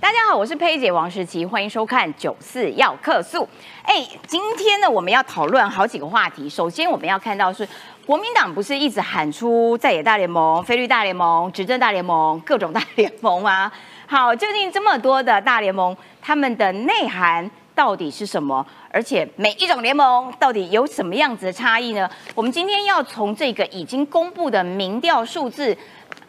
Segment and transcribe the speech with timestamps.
[0.00, 3.38] 大家好，我是佩姐王时琪，欢迎收看《九四要客诉》。
[3.82, 6.48] 哎，今天呢，我们要讨论好几个话题。
[6.48, 7.66] 首先，我们要看到是
[8.06, 13.72] 国民党不是一直喊出在野大联盟、菲律大联盟、执政大联盟、各种大联盟吗？
[14.06, 18.64] 好，究竟这么多的大联盟，他们的内涵到底是什么？
[18.92, 22.08] 而且每一种联盟到底有什么样子的差异呢？
[22.36, 25.76] 我们今天要从这个已经公布的民调数字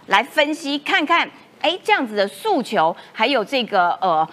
[0.07, 1.29] 来分析，看看。
[1.61, 4.27] 哎，这样子的诉求，还有这个呃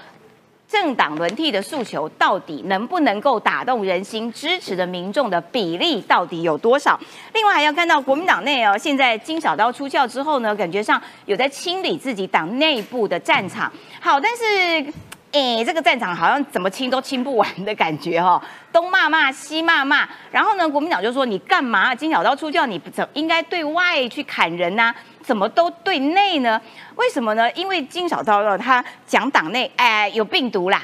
[0.69, 4.33] 政党轮替的诉求，到底能不能够打动人心？
[4.33, 6.99] 支持的民众的比例到底有多少？
[7.35, 13.73] 另外还要看到国民党内哦，现在金小刀出鞘之后呢，感觉上有在清理自己党内部的战场。
[14.01, 14.93] 好，但是。
[15.33, 18.41] 哎，这个战场好像怎么清都清不完的感觉哈，
[18.73, 21.95] 东骂骂西骂骂，然后呢，国民党就说你干嘛？
[21.95, 24.95] 金小刀出教你不怎应该对外去砍人呐？
[25.23, 26.59] 怎么都对内呢？
[26.95, 27.53] 为什么呢？
[27.53, 30.81] 因为金小刀他讲党内哎有病毒啦，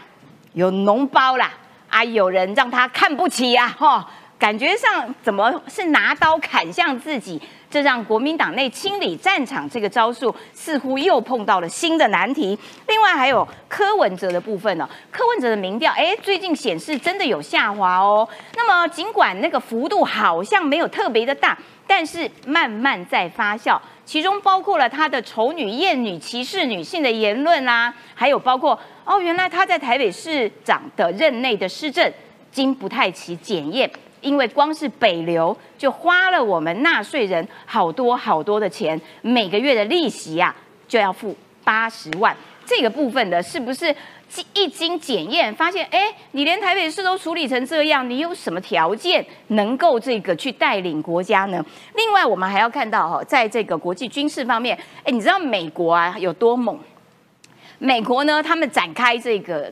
[0.53, 1.51] 有脓包啦，
[1.89, 4.07] 啊有人让他看不起啊哈，
[4.43, 7.41] 感觉上怎么是拿刀砍向自己？
[7.71, 12.59] 这让国民党内清理战场这个招数似乎又碰到了新的难题。
[12.89, 18.29] 另外还有柯文哲的部分呢，柯文哲的民调，哎，最近显示真的有下滑哦。
[18.57, 32.13] 那么尽管那个幅度好像没有特别的大，但是慢慢在发酵，其中包括了他的丑女、艳女、歧视女性的言论啦，还有包括哦，原来他在台北市长的任内的施政
[32.51, 33.89] 经不太起检验。
[34.23, 40.55] 因为光是北流就花了我们纳税人好多好多的钱，每个月的利息呀
[40.89, 42.35] 就要付八十万。
[42.65, 43.95] 这个部分的是不是
[44.55, 51.63] 一经检验发现，哎，你连台北市都处理成这样，你有什么条件能够这个去带领国家呢？
[51.97, 56.79] 另外，我们还要看到哈，在这个国际军事方面，哎，你知道美国啊有多猛？
[57.79, 59.71] 美国呢，他们展开这个。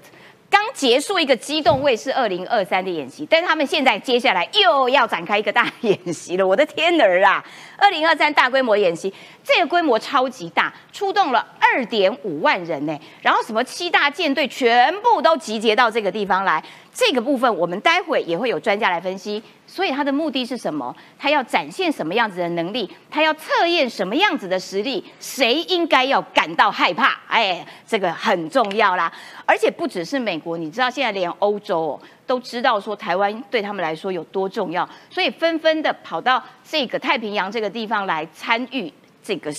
[0.51, 6.45] 刚结束一个机动卫士二零二三的演习，但是他们现在接下来又要展开一个大演习了。
[6.45, 7.43] 我的天儿啊！
[7.78, 12.99] 二零二三大规模演习，这个规模超级大，出动了二点五万人呢。
[13.22, 16.60] 然后什么七大舰队全部都集结到这个地方来。
[16.93, 19.41] 这个部分我们待会也会有专家来分析。
[19.72, 20.92] 所以他的目的是什么？
[21.16, 22.91] 他要展现什么样子的能力？
[23.08, 25.04] 他要测验什么样子的实力？
[25.20, 27.16] 谁应该要感到害怕？
[27.28, 29.10] 哎，这个很重要啦！
[29.47, 38.92] 而且不只是美国，你知道现在连欧洲都知道说台湾对他们来说有多重要，所以纷纷的跑到这个太平洋这个地方来参与
[39.22, 39.53] 这个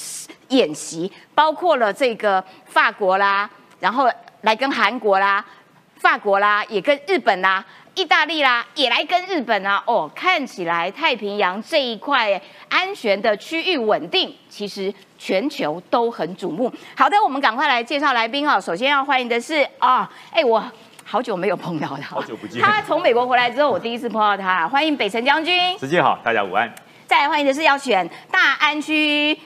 [0.50, 4.12] 演习，包括了这个法国啦，然后
[4.42, 5.46] 来跟韩国啦、
[5.96, 7.66] 法国啦，也跟日本啦。
[7.94, 16.72] 意大利啦，也来跟日本啊，哦，看起来太平洋这一块安全的区域稳定，其实全球都很瞩目。
[16.96, 18.60] 好的，我们赶快来介绍来宾啊。
[18.60, 20.64] 首先要欢迎的是啊，哎，我
[21.04, 22.62] 好久没有碰到他，好久不见。
[22.62, 25.78] 他从美国回来之后，我第一次碰到他，欢迎北辰将军。
[25.78, 26.74] 时间好，大家午安。
[27.06, 29.38] 再来欢迎的是要选大安区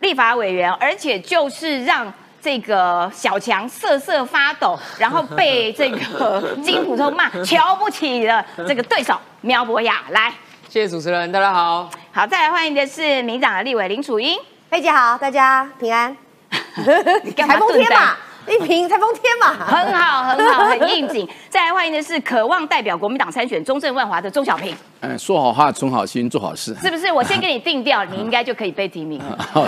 [0.00, 2.12] 立法委员，而且就是让。
[2.46, 10.32] 这个小强瑟瑟发抖，然后被这个金普通骂瞧不起的这个对手苗博雅来，
[10.68, 14.38] 谢谢主持人，大家好，好，再来欢迎的是民党的立委林楚英，
[14.70, 16.16] 佩姐好，大家平安，
[17.36, 18.14] 台风天嘛。
[18.48, 21.28] 一平台风天嘛，很好很好，很应景。
[21.50, 24.72] 再来欢迎的是渴望代表国民党参选中正万华的钟小平。
[25.00, 26.72] 嗯，说好话，存好心，做好事。
[26.76, 27.10] 是不是？
[27.10, 29.36] 我先给你定调，你应该就可以被提名了。
[29.52, 29.64] 好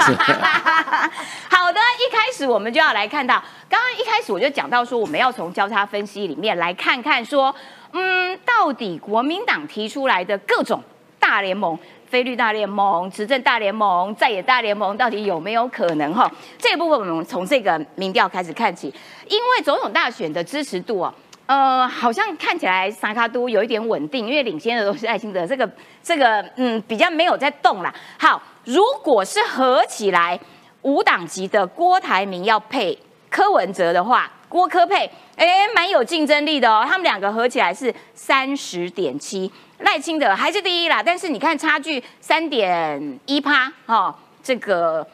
[1.72, 7.52] 的，一开始我们就要来看到，刚刚一开始我就讲到说，我们要从交叉分析里面来看看说，
[7.92, 10.80] 嗯，到底国民党提出来的各种
[11.28, 11.78] 大联盟。
[12.06, 16.14] 菲律大联盟、执政大联盟、在野大联盟到底有没有可能？
[16.14, 18.86] 哈，这一部分我们从这个民调开始看起，
[19.28, 25.70] 因为总统大选的支持度哦，呃，好像看起来萨卡都有一点稳定，因为领先的都是艾辛德，这个
[26.02, 27.94] 这个嗯比较没有在动啦。
[28.18, 30.40] 好，如果是合起来
[30.80, 35.04] 五党籍的郭台铭要配柯文哲的话，郭柯配，
[35.36, 39.52] 哎，蛮有竞争力的哦，他们两个合起来是三十点七。
[39.78, 45.06] 赖清德还是第一啦，但是你看差距三点一趴，哈，这个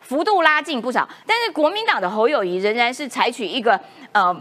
[0.00, 1.08] 幅度拉近不少。
[1.26, 3.78] 但是国民党的侯友谊仍然是采取一个
[4.12, 4.34] 呃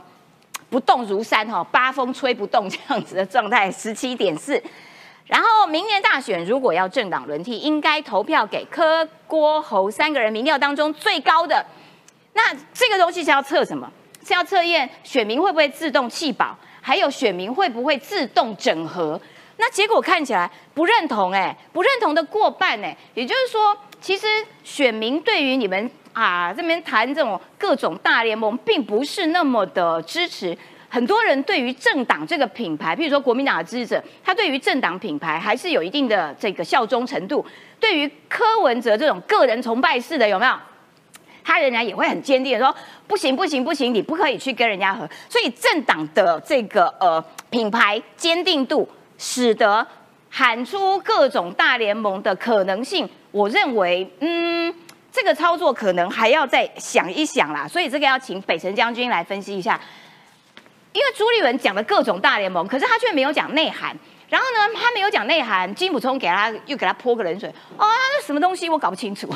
[0.69, 4.61] 不动如山哈，八风吹不动这样子的状态，十七点四。
[5.27, 11.63] 然后明年大选如果要政党轮替，应该投票给柯郭侯三个人民调当中最高的。
[12.33, 13.91] 那这个东西是要测什么？
[14.25, 19.19] 是要测验选民会不会自动弃保，还有选民会不会自动整合？
[19.61, 24.25] 那结果看起来不认同哎，不认同的过半哎，也就是说，其实
[24.63, 30.57] 选民对于你们啊这边谈这种各种大联盟，并不是那么的支持。
[30.87, 37.45] 很多人对于政党这个品牌，譬如说国民党的支持者，他对于政党品牌还是有一定的这个效忠程度。
[37.81, 40.53] 对于柯文哲这种个人崇拜式的，有没有？
[41.43, 42.73] 他仍然也会很坚定的说：
[43.07, 45.07] 不行不行不行，你不可以去跟人家合。
[45.27, 48.87] 所以政党的这个呃品牌坚定度，
[49.19, 49.85] 使得
[50.31, 54.73] 喊出各种大联盟的可能性，我认为，嗯，
[55.11, 57.67] 这个操作可能还要再想一想啦。
[57.67, 59.79] 所以这个要请北辰将军来分析一下。
[60.91, 63.95] 因为朱立文讲了各种大联盟，可是他却没有讲内涵。
[64.27, 67.49] 然后呢，他没有讲内涵，金普聪给他又给他泼个冷水。
[67.77, 69.27] 哦，那什么东西我搞不清楚。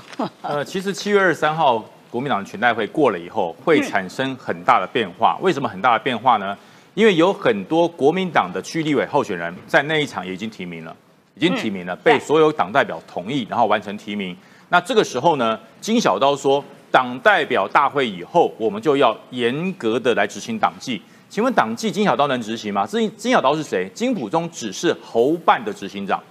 [0.42, 5.38] 呃，其实七月二十三号国民党的全代会过了以后，会产生很大的变化。
[5.42, 6.58] 为什么很大的变化呢？
[6.94, 10.96] 因为有很多国民党的区立委候选人，在那一场也已经提名了，
[11.36, 14.36] 已经提名了，被所有党代表同意，然后完成提名。
[14.70, 21.02] 那这个时候呢，金小刀说，党代表大会以后，我们就要严格的来执行党纪。
[21.30, 22.86] 请问党纪金小刀能执行吗？
[22.86, 23.90] 金金小刀是谁？
[23.94, 26.22] 金普中只是侯办的执行长，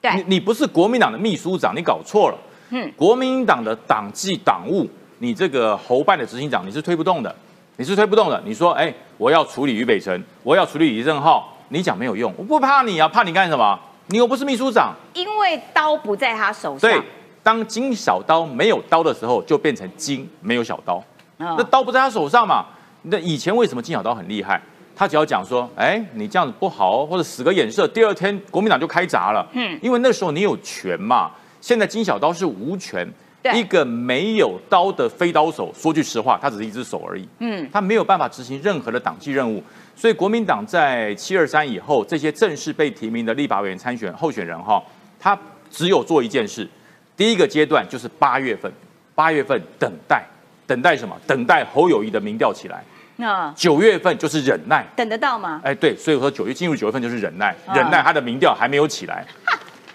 [0.00, 2.38] 对，你你不是国民党的秘书长，你搞错了。
[2.70, 4.88] 嗯，国民党的党纪党务，
[5.18, 7.32] 你这个侯办的执行长你是推不动的，
[7.82, 8.40] 你是推不动的。
[8.46, 13.76] 你说，哎，我要处理于北辰，我要处理李正浩，你讲没有用，我不怕你啊，怕你干什么？
[14.06, 14.94] 你又不是秘书长。
[15.14, 16.88] 因为刀不在他手上。
[16.88, 17.02] 对，
[17.42, 21.02] 当金小刀没有刀的时候，就变成金没有小刀。
[21.38, 22.66] 那刀不在他手上嘛？
[23.02, 24.62] 那以前为什么金小刀很厉害？
[24.94, 29.44] 他只要讲说，哎，你这样子不好哦，或者使个眼色，第二天国民党就开闸了。
[29.54, 31.32] 嗯，因为那时候你有权嘛。
[31.60, 33.12] 现在金小刀是无权，
[33.54, 35.72] 一个没有刀的飞刀手。
[35.74, 37.28] 说句实话，他只是一只手而已。
[37.40, 39.62] 嗯，他没有办法执行任何的党纪任务。
[39.94, 44.82] 所以国民党在七二三以后，这些正式被提名的立法委员参选候选人哈，
[45.18, 45.38] 他
[45.70, 46.68] 只有做一件事。
[47.16, 48.72] 第一个阶段就是八月份，
[49.14, 50.24] 八月份等待，
[50.66, 51.16] 等待什么？
[51.26, 52.82] 等待侯友谊的民调起来。
[53.16, 55.60] 那九月份就是忍耐，等得到吗？
[55.62, 59.24] 哎，对，所以说九月进入九月份就是忍耐，忍耐他的民调还没有起来。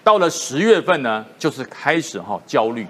[0.04, 2.86] 到了十月份呢，就是开始哈焦虑，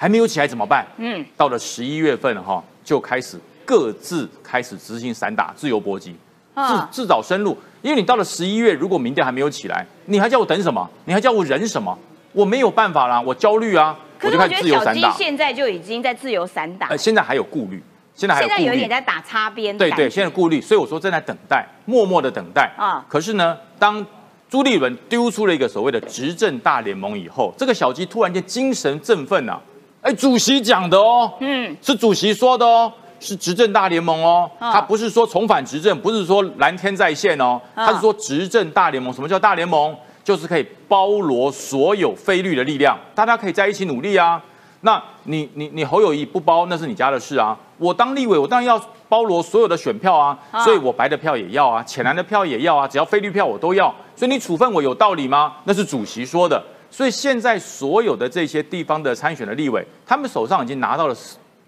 [0.00, 0.86] 还没有起来怎么办？
[0.96, 6.16] 嗯，到了十一月份哈，就开始各自开始执行散打、自由搏击，
[6.54, 7.54] 自自找生路。
[7.82, 10.88] 因为你到了十一月，如果民调还没有起来，你还叫我等什么？
[11.04, 11.98] 你还叫我忍什么？
[12.32, 15.12] 我没有办法啦，我焦虑啊，我就开始自由散打。
[15.12, 17.82] 现在就已经在自由散打，呃，现在还有顾虑。
[18.14, 23.04] 现在还有现在有点在打擦边，对对，现在顾虑，所以我说正在等待，默默的等待啊。
[23.06, 24.04] 可是呢，当
[24.48, 29.60] 朱立伦丢出了一个所谓的执政大联盟以后，这个小鸡突然间精神振奋呐！
[30.10, 39.14] 哎，主席讲的哦，嗯，是主席说的哦，是执政大联盟哦，他不是说重返执政，不是说蓝天在线哦，他是说执政大联盟。
[39.14, 39.96] 什么叫大联盟？
[40.24, 44.42] 就是可以包罗所有非绿的力量，大家可以在一起努力啊。
[44.80, 47.56] 那你你你侯友谊不包，那是你家的事啊。
[47.78, 53.94] 我当立委，我当然要包罗所有的选票啊，所以我白的票也要啊，浅蓝的票也要啊，只要非绿票我都要。
[54.16, 55.52] 所以你处分我有道理吗？
[55.66, 56.60] 那是主席说的。
[56.90, 61.16] 所以现在所有的这些地方的参选的立委，他们手上已经拿到了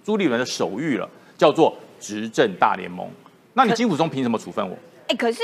[0.05, 1.09] 朱立伦的手谕了，
[1.39, 3.09] 叫做执政大联盟。
[3.55, 4.77] 那你金普中凭什么处分我？
[5.09, 5.43] 哎，可是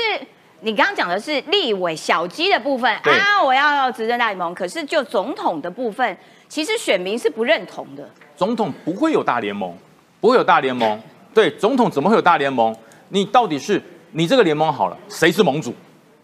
[0.61, 4.53] 你刚刚讲的是立委小鸡的部分啊，我要执政大联盟。
[4.53, 6.17] 可是就总统的部分。
[6.49, 9.71] 其实选民是不认同的，总统不会有大联盟，
[10.19, 10.99] 不会有大联盟。
[11.31, 12.75] 对，总统怎么会有大联盟？
[13.09, 13.79] 你到底是
[14.13, 15.71] 你这个联盟好了，谁是盟主？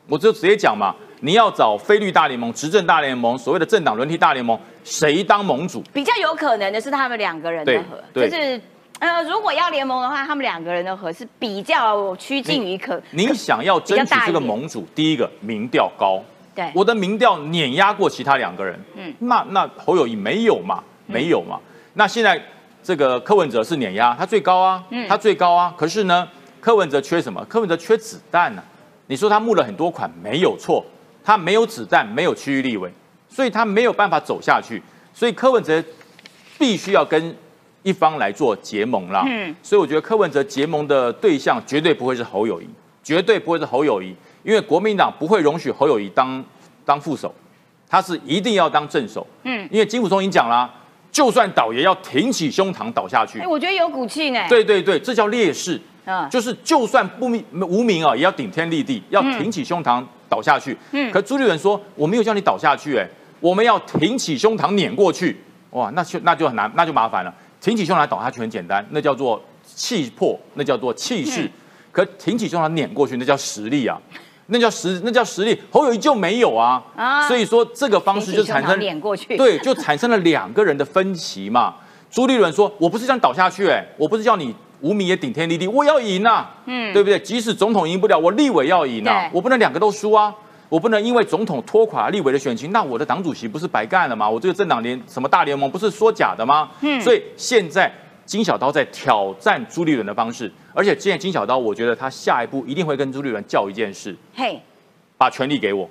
[0.09, 5.81] 我就直接讲嘛，你要找菲律大联盟、执政大联盟、所谓的政党轮替大联盟，谁当盟主？
[5.93, 8.62] 比较有可能的是他们两个人的合，就是
[9.00, 13.01] 呃，如果要联盟的话，他们两个人的合是比较趋近于可。
[13.12, 16.22] 你想要争取这个盟主，第一个民调高。
[16.53, 20.81] 对我的民调碾压过其他两个人，嗯，那那侯友谊没有嘛？
[21.05, 21.60] 没有嘛？
[21.95, 22.41] 那现在
[22.81, 25.74] 这个柯文哲是碾压，他最高啊，嗯，他最高啊。
[25.77, 26.25] 可是呢，
[26.62, 27.43] 柯文哲缺什么？
[27.50, 28.63] 柯文哲缺子弹呢？
[29.07, 30.84] 你说他募了很多款，没有错，
[31.25, 32.89] 他没有子弹，没有区域立委，
[33.27, 34.79] 所以他没有办法走下去。
[35.12, 35.84] 所以柯文哲
[36.60, 37.36] 必须要跟
[37.82, 39.24] 一方来做结盟啦。
[39.27, 42.70] 嗯，所以我觉得柯文哲结盟的对象绝对不会是侯友谊，
[43.03, 44.15] 绝对不会是侯友谊。
[44.44, 46.44] 因为国民党不会容许侯友谊当
[46.86, 47.34] 当副手，
[47.89, 49.25] 他是一定要当正手。
[49.44, 50.72] 嗯，因为金辅中已经讲了，
[51.12, 53.39] 就算倒也要挺起胸膛倒下去。
[53.39, 54.46] 哎，我觉得有骨气呢。
[54.48, 55.82] 对对对，这叫烈士。
[56.05, 60.77] 嗯，就是就算不名无名啊，也要顶天立地，要挺起胸膛倒下去。
[60.91, 63.07] 嗯，可朱立伦说我没有叫你倒下去，哎，
[63.39, 65.37] 我们要挺起胸膛碾过去。
[65.69, 67.33] 哇，那就那就很难，那就麻烦了。
[67.61, 71.49] 挺起胸膛倒下去很简单，那叫做气魄，那叫做气势。
[71.93, 73.97] 可挺起胸膛碾过去，那叫实力啊。
[74.47, 75.57] 那叫实，那叫实力。
[75.71, 81.75] 侯友谊就没有啊，啊所以说这个方式就产生脸过去，对，就产生了两个人的分歧嘛。
[82.11, 87.17] 朱立伦说：“我不是这样倒下去，哎，我不是叫你无名也顶天立地，我要赢呐，嗯，对不对？
[87.17, 90.31] 即使总统赢不了，我立委要赢啊，我不能两个都输啊，
[90.69, 94.29] 我不能因为总统拖垮立委的选情，那我的党主席不是白干了吗？
[94.29, 96.69] 我这个政党联什么大联盟不是说假的吗？
[96.81, 97.91] 嗯，所以现在
[98.25, 104.61] 金小刀在挑战朱立伦的方式，而且现在金小刀，我觉得他下一步一定会跟朱立伦叫一件事，嘿，
[105.17, 105.89] 把权力给我，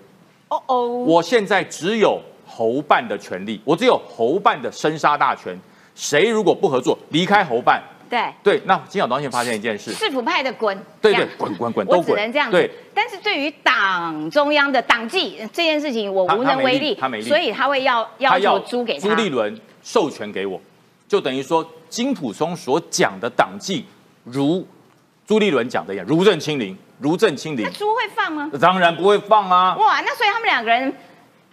[0.48, 5.58] 哦哦，我现在只有。”侯办的权利，我只有侯办的生杀大权。
[5.94, 12.52] 谁如果不合作，离开侯办，对对，那金小刀先发现一件事：市府派的滚，对对，滚滚滚都滚，只能这样子。
[12.52, 19.08] 对，但是对于党中央的党纪这件事情，我无能为力，他没力，所以他会要要求租给他。
[19.08, 20.60] 朱立伦授权给我，
[21.08, 23.84] 就等于说金普松所讲的党纪，
[24.24, 24.66] 如
[25.26, 27.64] 朱立伦讲的一样，如朕亲临，如朕亲临。
[27.64, 28.50] 那猪会放吗？
[28.60, 29.76] 当然不会放啊！
[29.76, 30.92] 哇，那所以他们两个人。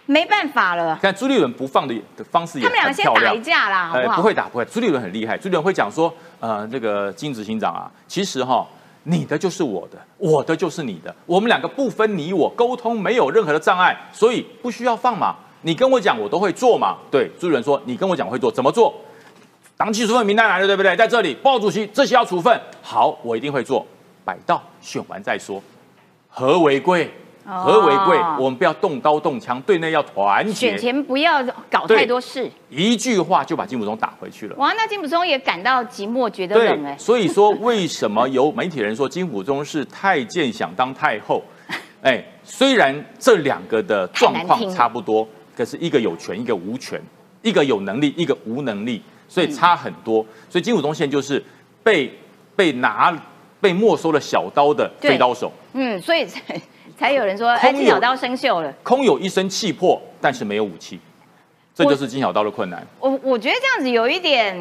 [0.08, 0.98] 没办法了。
[1.01, 2.65] 看朱立伦不放的的方式也。
[2.65, 4.15] 他们两个先打一架啦，好不好？
[4.17, 4.65] 不会打，不会。
[4.65, 8.67] 朱立伦很厉害，朱立伦会讲说，呃，这个金执行长啊，其实哈，
[9.03, 15.36] 你的就是我的，我的就是你的，我们两个不分你我，沟通没有任何的障碍，所以不需要放嘛。
[15.62, 16.98] 你跟我讲，我都会做嘛。
[17.12, 18.91] 对，朱主任说，你跟我讲会做，怎么做？
[19.77, 20.95] 党纪处分名单来了，对不对？
[20.95, 22.60] 在这里，报主席，这些要处分。
[22.81, 23.86] 好，我一定会做，
[24.25, 25.62] 摆到选完再说。
[26.27, 27.13] 何为贵？
[27.60, 28.17] 何为贵？
[28.39, 30.53] 我们不要动刀动枪，对内要团结。
[30.53, 34.55] 选前不要搞太多事，一句话就把金普松打回去了。
[34.55, 36.96] 哇，那金普松也感到寂寞，觉得冷哎。
[36.98, 41.43] 所以说，为什么有媒体人说金普松是太监想当太后？
[42.01, 46.98] 哎，虽然这两个的状况差不多，可是一个有权，一个无权；
[47.41, 50.25] 一个有能力，一个无能力，所以差很多。
[50.50, 51.43] 所以金普松现在就是
[51.84, 52.12] 被
[52.55, 53.13] 被拿
[53.60, 55.51] 被没收了小刀的飞刀手。
[55.74, 56.25] 嗯，所以。
[57.01, 61.00] 才有人说，哎，金小刀生锈了，空有一身气魄，但是没有武器，
[61.74, 62.86] 这就是金小刀的困难。
[63.00, 64.55] 我我觉得这样子有一点，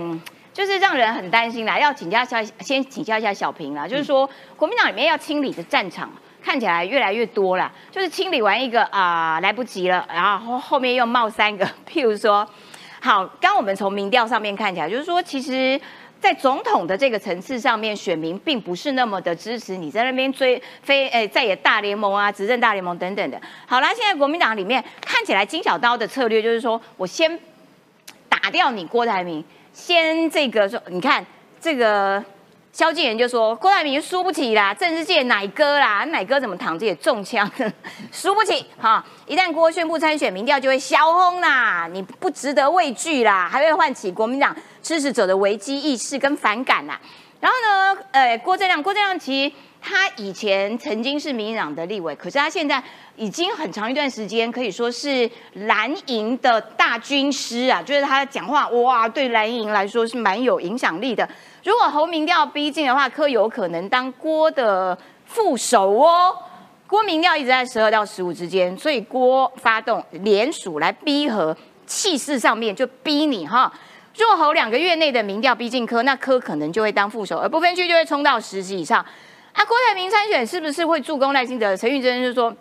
[0.54, 1.78] 就是让人很担心啦。
[1.78, 6.10] 要请教一下，先请教一下小平啦，就是说国民党里面要清理的战场
[6.42, 12.48] 看起来越来越多了，就是清理完一个啊来不及了，然后后面又冒三个，譬如说，
[13.02, 15.78] 好，刚我们从民调上面看起来，就是说其实。
[16.20, 23.40] 在总统的这个层次上面，选民并不是那么的支持你在那边追非诶在也大联盟啊、执政大联盟等等的。
[23.66, 27.38] 好啦，现在国民党里面看起来金小刀的策略就是说，我先
[28.28, 31.24] 打掉你郭台铭，先这个说，你看
[31.60, 32.22] 这个。
[32.72, 37.50] 萧敬仁就说：“郭台铭输不起啦，政治界奶哥啦，奶哥怎么躺着也中枪，
[38.12, 39.04] 输不起哈！
[39.26, 46.98] 一旦郭宣布参选，民调就会消轰啦，你不值得畏惧啦，还会唤起国民党支持者的危机意识跟反感啦。
[47.40, 52.80] 然后呢，呃，郭正亮，郭正亮其实他以前曾经是民进党的立委，可是他现在
[53.16, 61.28] 已经很长一段时间可以说是蓝营的大军师啊，就是他讲话哇，对蓝营来说是蛮有影响力的。”
[61.62, 66.34] 如果侯民调逼近的话，柯有可能当郭的副手哦。
[66.86, 73.72] 郭民调一直在十二到十五之间，所以郭发动联署来逼和，气势上面就逼你哈。
[74.16, 79.00] 若侯两个月内的民调逼近柯，那柯可能就会当副手，而不分区就会冲到十席以上。
[79.52, 81.76] 啊，郭台铭参选是不是会助攻赖清德？
[81.76, 82.54] 陈玉珍就说。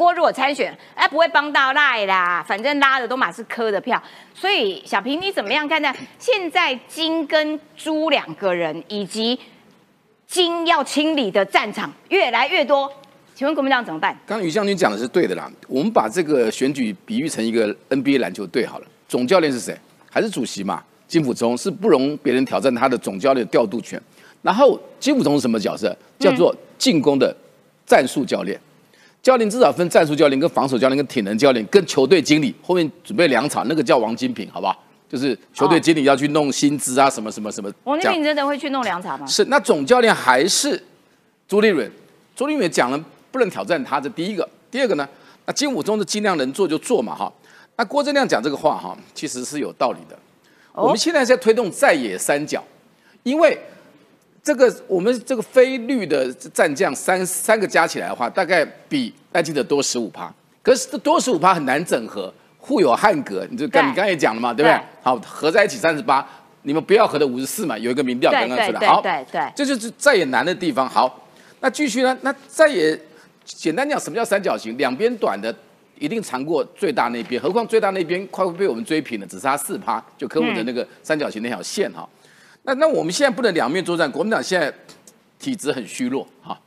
[0.00, 4.02] 郭如果参选，哎，不会帮到赖啦，反正拉的都马是柯的票，
[4.32, 9.38] 所以小平你怎么样看待现在金跟朱两个人，以及
[10.26, 12.90] 金要清理的战场越来越多？
[13.34, 14.18] 请问国民党怎么办？
[14.26, 19.78] 刚于将军讲的是对的啦，我们把这个选举比喻成一个 NBA 篮球队好了，总教练是谁？
[20.10, 20.82] 还是主席嘛？
[21.06, 24.00] 金辅中是不容别人挑战他的总教练调度权。
[24.40, 25.94] 然后金辅中是什么角色？
[26.18, 27.36] 叫做进攻的
[27.84, 28.58] 战术教练。
[29.22, 32.54] 教练至少分战术教练、跟防守教练、跟体能教练、跟球队经理。
[32.62, 34.82] 后面准备两场，那个叫王金平，好不好？
[35.08, 37.70] 就是球队经理要去弄薪资啊，什么什么什么。
[37.84, 39.26] 王金平真的会去弄两场吗？
[39.26, 40.82] 是，那总教练还是
[41.46, 41.90] 朱立伦。
[42.34, 44.48] 朱立伦讲了不能挑战他，这第一个。
[44.70, 45.06] 第二个呢？
[45.44, 47.30] 那金武中的尽量能做就做嘛，哈。
[47.76, 50.18] 那郭正亮讲这个话，哈，其实是有道理的。
[50.72, 52.64] 我们现在在推动在野三角，
[53.24, 53.58] 因为。
[54.42, 60.32] 这个我们这个非绿的战将三三个加起来的话，大概比赖清德多十五趴。
[60.62, 63.46] 可是多十五趴很难整合，互有汉格。
[63.50, 64.80] 你就刚你刚才也讲了嘛，对不对？
[65.02, 66.26] 好，合在一起三十八，
[66.62, 67.76] 你们不要合的五十四嘛。
[67.78, 70.88] 有一个民调刚刚出来，好，对对，这就是再也难的地方。
[70.88, 71.28] 好，
[71.60, 72.16] 那继续呢？
[72.22, 72.98] 那再也
[73.44, 74.76] 简单讲，什么叫三角形？
[74.78, 75.54] 两边短的
[75.98, 82.08] 一定长过最大那边，何况最大那边快被我们追平了，只差四趴，就科目的那个三角形那条线哈。
[82.62, 84.72] 那那我们现在不能两面作战，国民党现在
[85.38, 86.58] 体质很虚弱哈，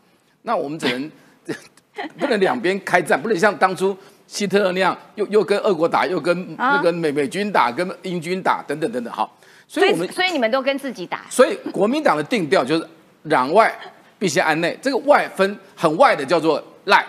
[0.41, 1.11] 那我们只能
[2.17, 3.95] 不能两边开战，不能像当初
[4.25, 9.29] 希特勒那样，又又跟俄国打，又跟那个美美军打，跟英军打等等等等哈。
[9.67, 11.25] 所以我们所以你们都跟自己打。
[11.29, 12.87] 所以国民党的定调就是
[13.25, 13.73] 攘外
[14.17, 17.05] 必先安内，这个外分很外的叫做赖，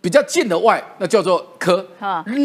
[0.00, 1.86] 比较近的外那叫做科，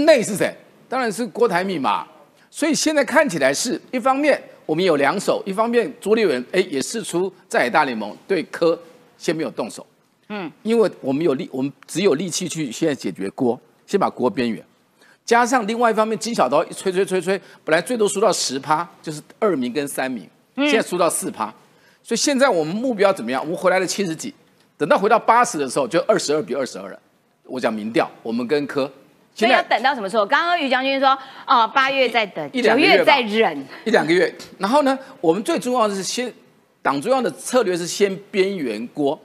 [0.05, 0.55] 内是谁？
[0.87, 2.07] 当然是郭台铭嘛。
[2.51, 4.41] 所以现在看起来是一方面
[4.73, 8.77] 我们有两手，一方面朱立伦哎也试出在野大联盟对柯
[9.19, 9.85] 先没有动手，
[10.29, 14.65] 嗯，因为我们有力，我们只有力气去现在解决锅，先把锅边缘。
[15.23, 21.53] 加上另外一方面，金小刀一吹吹吹吹，本来最多输到十趴，就是二名跟三名，现在输到四趴，
[22.01, 23.39] 所以现在我们目标怎么样？
[23.43, 24.33] 我们回来了七十几，
[24.75, 26.99] 等到回到八十的时候，就二十二比二十二了。
[27.43, 28.91] 我讲民调，我们跟科，
[29.35, 30.25] 所以要等到什么时候？
[30.25, 34.33] 刚刚于将军说，哦，八月再等，九月再忍，一两个月。
[34.57, 36.31] 然后呢，我们最重要的是先，
[36.81, 39.19] 党中央的策略是先边缘锅。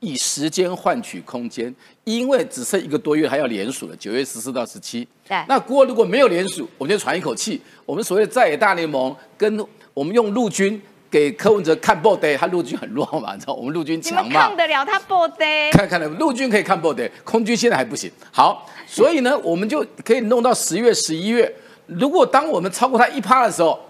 [0.00, 3.96] 以时间换取空间，因为只剩一个多月，还要连署了。
[3.96, 5.42] 九月十四到十七，对。
[5.48, 7.60] 那锅如果没有连署，我们就喘一口气。
[7.86, 10.80] 我们所谓在野大联盟，跟我们用陆军
[11.16, 13.54] 给柯文哲看 body，他陆军很弱嘛，你知道？
[13.54, 14.48] 我们陆军强嘛？
[14.48, 15.72] 看得了他 body？
[15.72, 18.12] 看看了，陆军可以看 body，空军现在还不行。
[18.30, 21.50] 好，所以呢，我们就可以弄到十月、十一月。
[21.86, 23.80] 如果当我们超过他一趴的时候，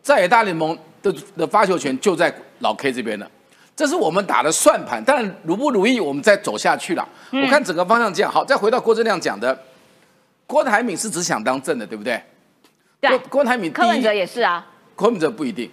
[0.00, 3.30] 在野大联盟的的发球权就在老 K 这边了。
[3.76, 7.06] 这是我们打的算盘，但如不如意，我们再走下去了。
[7.30, 9.54] 我看整个方向这样，好，再回到郭正亮讲的，
[10.46, 12.18] 郭台铭是只想当正的，对不对？
[12.98, 13.18] 对。
[13.28, 14.66] 郭台铭，柯文哲也是啊。
[14.96, 15.70] 柯文哲不一定。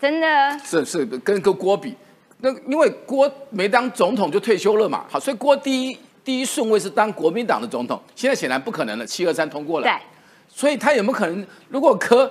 [0.00, 0.58] 真的？
[0.64, 1.94] 是是，跟跟郭比，
[2.38, 9.86] 那因为郭没当总统就退休了嘛，好，所以郭第一第一顺位是当国民党的总统，现在显然不可能了，七二三通过了。
[9.86, 9.92] 对。
[10.48, 12.30] 所以他有没有可能，如果柯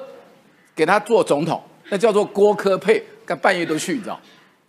[0.76, 4.20] 给他做总统，那叫做郭柯配，干半夜都去，你知道？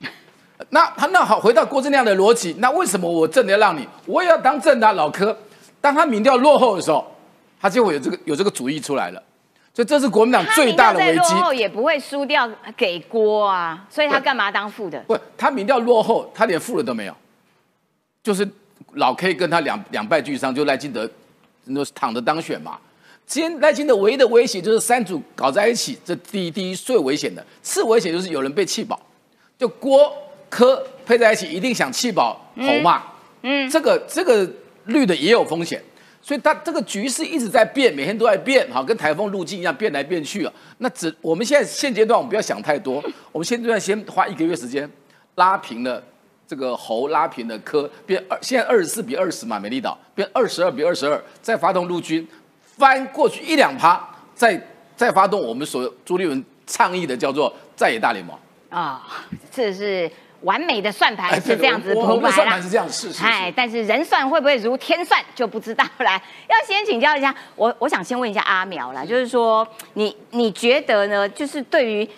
[0.71, 5.37] 那他那好，回到郭正亮的逻辑，那为什么我正的要让你，我也要当正的老柯？
[5.81, 7.05] 当他民调落后的时候，
[7.61, 9.23] 他就会有这个有这个主意出来了。
[9.79, 11.35] 所以这是国民党最大的危机。
[11.35, 14.99] 落后也不会输掉给郭啊，所以他干嘛当副的？
[15.07, 17.15] 不，他民调落后，他连副的都没有，
[18.21, 18.45] 就是
[18.95, 21.09] 老 K 跟他两两败俱伤，就赖清德
[21.67, 22.77] 那躺着当选嘛。
[23.25, 29.01] 今天赖清德唯一的威胁就是三组搞在一起，这第一第一最危险的，次危险就是有人被气饱，
[29.57, 30.13] 就郭。
[30.51, 33.03] 科配在一起，一定想气饱侯嘛？
[33.43, 34.51] 嗯，这个这个
[34.87, 35.79] 绿的也有风险，
[36.29, 40.53] 所以它这个局势一直在变，每天都在变，好，跟台风路径一样变来变去啊。
[40.77, 44.87] 那只我们现在现阶段，我们不要想太多， 我们现阶段先花一个月时间
[45.37, 46.05] 拉平了
[46.47, 52.29] 这个侯，拉平了科，变二，现在二十四比二十嘛，美丽岛变二十二比二十二，再发动陆军
[52.61, 54.63] 翻过去一两趴，再
[54.95, 58.37] 再发动我们所朱立文倡议的叫做在野大联盟
[58.69, 60.11] 啊，这是。
[60.43, 63.11] 完美的算盘是这样子铺排啦，是这样是。
[63.25, 66.11] 哎，但是人算会不会如天算就不知道了。
[66.49, 71.29] 要先请教一下我，我想先问一下阿苗啦，就是说你你觉得呢？
[71.31, 72.09] 就是对于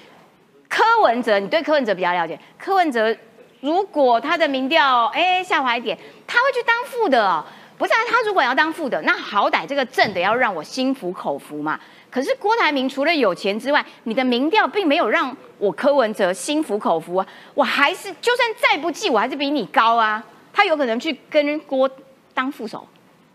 [0.68, 2.38] 柯文哲，你对柯文哲比较了解。
[2.58, 3.16] 柯文哲
[3.60, 7.44] 如果他的民调哎下滑一点，他会去当副的哦。
[7.78, 11.80] 不是啊，他如果要当副的，那好歹这个正的要让我心服口服嘛。
[12.10, 17.26] 可是郭台铭除了有钱之外，你的民调并没有让我柯文哲心服口服啊！
[17.54, 20.24] 我还是就算再不济，我还是比你高啊！
[20.52, 21.88] 他有可能去跟郭
[22.34, 22.84] 当副手。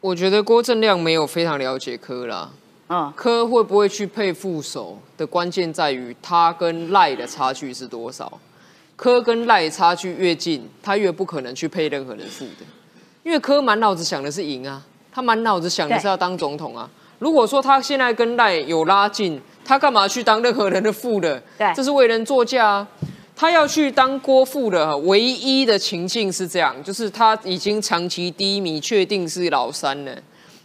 [0.01, 2.51] 我觉得郭正亮没有非常了解柯啦。
[2.89, 8.39] 嗯，柯会不会去配副手的关键在于他跟赖的差距是多少。
[8.95, 12.65] 柯跟赖差距越近，他越不可能去配任何人副的，
[13.23, 16.89] 因为柯满脑子想的是赢啊，他满脑子想的是要当总统啊。
[17.19, 21.41] 如果说他现在跟赖有拉近，他干嘛去当任何人的副的？
[21.57, 22.87] 对，这是为人作嫁啊。
[23.37, 30.11] 他要去当郭副的，唯一的情境是这样，就是他已经长期低迷，确定是老三了。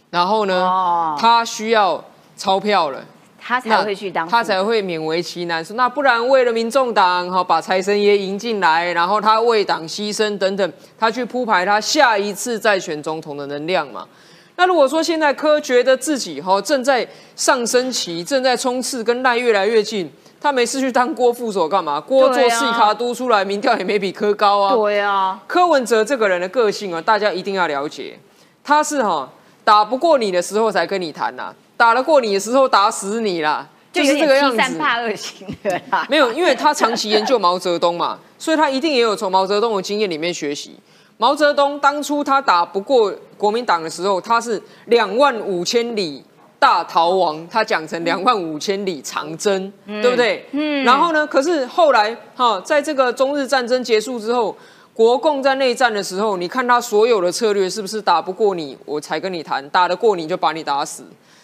[0.09, 2.01] 然后呢，他需要
[2.37, 3.03] 钞票了，
[3.37, 14.07] 他才会去当，他才会勉为其难说，那不然为了民众党，哈，把财神爷迎进来，然后他为党牺牲等等，他去铺排他下一次再选总统的能量嘛。
[14.55, 21.99] 那如果说现在柯觉得自己哈正在上升期，正在冲刺，跟赖越来越近，他没事去当郭副手干嘛？
[21.99, 24.75] 郭做细卡多出来，民调也没比柯高啊。
[24.75, 28.19] 对啊，柯文哲这个人的个性啊，大家一定要了解，
[28.63, 29.27] 他是哈
[29.63, 34.57] 打不过你的时候才跟你谈呐，打得过你的时候打死你啦，就是这个样子。
[34.57, 36.05] 三怕二型的啦。
[36.07, 40.75] 没有，因为他长期研究毛泽东嘛，所以他一定也有从毛泽东的经验里面学习。
[41.21, 46.23] 毛泽东当初他打不过国民党的时候，他是两万五千里
[46.57, 50.43] 大逃亡，他讲成两万五千里长征，对不对？
[50.49, 50.83] 嗯。
[50.83, 51.27] 然后呢？
[51.27, 54.57] 可是后来哈，在这个中日战争结束之后，
[54.95, 61.03] 国共在内战的时候，你看他所有的策略是不是打不过你，我才跟你谈；打得过你就把你打死，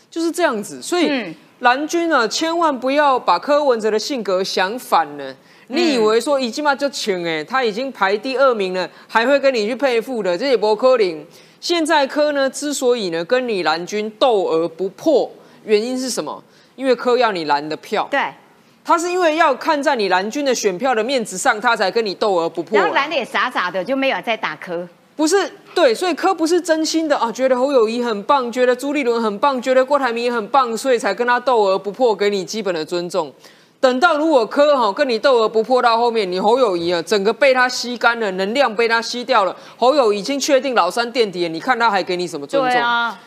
[0.10, 0.82] 就是这样子。
[0.82, 5.36] 所以蓝军啊，千万不要把柯文哲的性格想反了。
[5.68, 10.38] 你以为说已经嘛就请哎，他已经排第二名了，还会跟你去配副的？
[10.38, 11.26] 这也不柯林。
[11.60, 15.30] 现在科呢，之所以呢跟你蓝军斗而不破，
[15.66, 16.42] 原因是什么？
[16.76, 18.08] 因为科要你蓝的票。
[18.10, 18.22] 对，
[18.86, 22.78] 他是因为要看在你蓝军的选票的面子上，他才跟你斗而不破。
[22.78, 24.88] 然后蓝的也傻傻的，就没有再打科。
[25.16, 33.34] 不是，对，所以柯不是真心的啊，觉得侯友谊很棒，觉得朱立伦很棒，觉得郭台铭也很棒，所以才跟他斗而不破，给你基本的尊重。
[33.80, 39.56] 等到如果柯哈跟你斗而不破到后面，你侯友谊啊，整个被他吸干了，能量被他吸掉了。
[39.78, 42.82] 侯友已经确定老三垫底了，你看他还给你什么尊重？
[42.82, 43.20] 啊，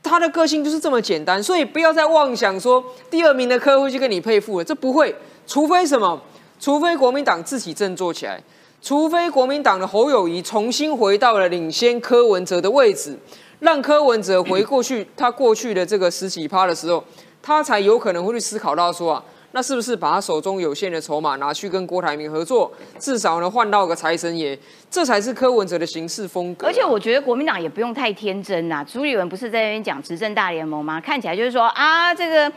[0.00, 5.12] 他的个性就是这么简单，所以不要再妄想说第二名的柯会去跟你配副了，这不会，
[5.48, 6.20] 除非什么？
[6.60, 8.40] 除非国民党自己振作起来，
[8.80, 13.18] 除非国民党的侯友谊重新回到了领先柯文哲的位置，
[13.58, 17.02] 让柯文哲回过去他过去的这个十几趴的时候，
[17.42, 19.24] 他才有可能会去思考到说啊。
[19.58, 24.56] 那是不是把他手中有限的筹码拿去跟郭台铭合作，至少呢换到个财神爷，
[24.88, 26.64] 这才是柯文哲的行事风格。
[26.64, 28.86] 而且我觉得国民党也不用太天真呐。
[28.88, 31.00] 朱立文不是在那边讲执政大联盟吗？
[31.00, 32.48] 看起来就是说啊，这个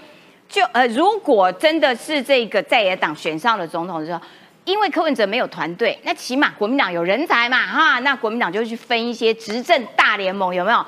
[0.48, 4.22] 就呃，如果真的是这个在野党选上了总统的时候，
[4.66, 10.86] 因为柯文哲没有团队，那起码国民党有人才嘛哈，那国民党就去分一些执政大联盟有没有？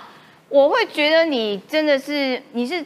[0.47, 2.85] 我会觉得你真的是你是。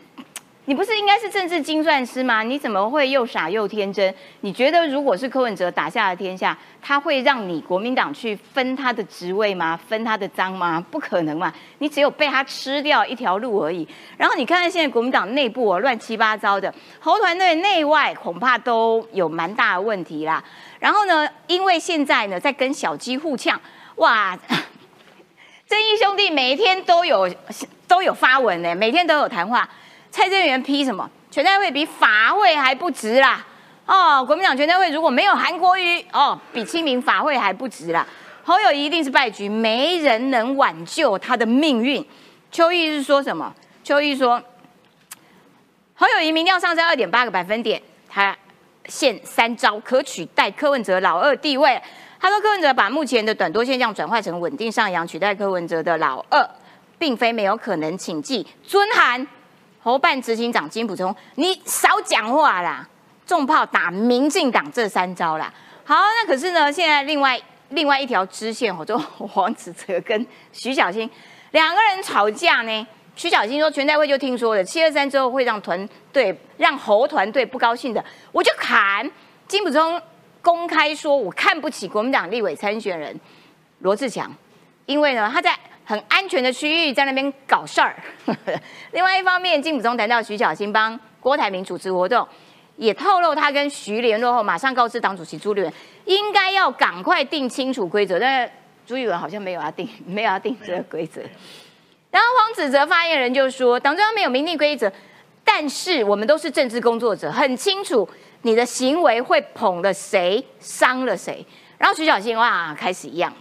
[0.70, 2.44] 你不是应该是政治精算师吗？
[2.44, 4.14] 你怎么会又傻又天真？
[4.42, 9.80] 你觉得如果是柯文哲打下了天下，他会让你国民党去分他的职位吗？
[9.88, 10.86] 分他的赃吗？
[10.92, 11.54] 不可能嘛！
[11.78, 13.88] 你只有被他吃掉一条路而已。
[14.18, 20.44] 然后你看看现在国民党内部哦，乱七八糟的，侯团队内外恐怕都有蛮大的问题啦。
[20.80, 23.58] 然后呢，因为现在呢在跟小鸡互呛，
[23.96, 24.38] 哇，
[25.66, 27.34] 正义兄弟每一天都有
[27.88, 29.70] 都有发文呢，每天都有谈话。
[30.18, 31.08] 蔡正元批什么？
[31.30, 33.46] 全代会比法会还不值啦！
[33.86, 38.04] 哦，国民党全代会如果没有韩国瑜，哦，比清明法会还不值啦！
[38.44, 42.04] 侯友谊一定是败局，没人能挽救他的命运。
[42.52, 43.54] 邱毅是说什么？
[43.84, 44.42] 邱毅说，
[45.94, 48.36] 侯友谊民调上升二点八个百分点，他
[48.88, 51.80] 现三招可取代柯文哲老二地位。
[52.20, 56.44] 他说柯文哲把目前的短多现象转换成稳定上扬，取代柯文哲的老二，
[56.98, 57.96] 并非没有可能。
[57.96, 59.28] 请记尊韩。
[59.88, 62.86] 侯办执行长金普聪，你少讲话啦！
[63.26, 65.50] 重炮打民进党这三招啦。
[65.86, 71.10] 好，那可是呢，现在另外另外一条支线，我就黄子哲跟徐小新
[71.52, 72.88] 两个人吵架呢。
[73.16, 79.10] 徐小新说，全代会就听说了，七二三之后会让团队让侯团队不高兴的，我就砍。
[79.48, 80.02] 金普聪
[80.42, 83.18] 公开说，我看不起国民党立委参选人
[83.80, 84.30] 罗志强，
[84.86, 85.58] 因为呢他在。
[85.88, 87.96] 很安全的区域在那边搞事儿。
[88.92, 92.28] 另外一方面，金普中谈到徐小新帮郭台铭主持活动，
[92.76, 95.74] 也透露他跟徐联络后，马上告知党主席朱立伦，
[96.04, 98.20] 应该要赶快定清楚规则。
[98.20, 98.52] 但
[98.86, 101.22] 朱立伦好像没有要定，没有要定这个规则。
[102.12, 104.92] 然后黄子哲发言人就说，党中央没有明定规则，
[105.46, 108.06] 但是我们都是政治工作者，很清楚
[108.42, 111.46] 你的行为会捧了谁，伤了谁。
[111.78, 113.34] 然后徐小新哇，开始一样，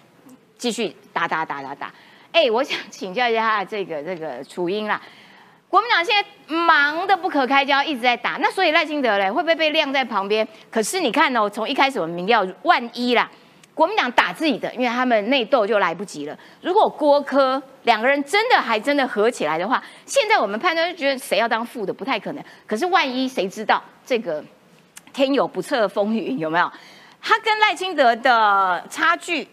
[0.56, 1.92] 继续打打打打打。
[2.32, 5.00] 哎，我想 请教一下这个这个楚英啦，
[5.68, 10.46] 国民党现在忙得不可开交，一直在打，那所以赖清德嘞会不会被晾在旁边？
[10.70, 13.30] 可是你看哦，从一开始我们民调，万一啦，
[13.74, 16.38] 国民党打自己的，因为他们内斗就来不及了。
[16.62, 22.44] 如果郭科两个人真的还真的合起来的话，现在我们判断就觉得谁要当副的不太可能。
[22.66, 24.42] 可是万一谁知道这个
[25.12, 26.70] 天有不测风云有没有？
[27.20, 29.48] 他跟赖清德的差距，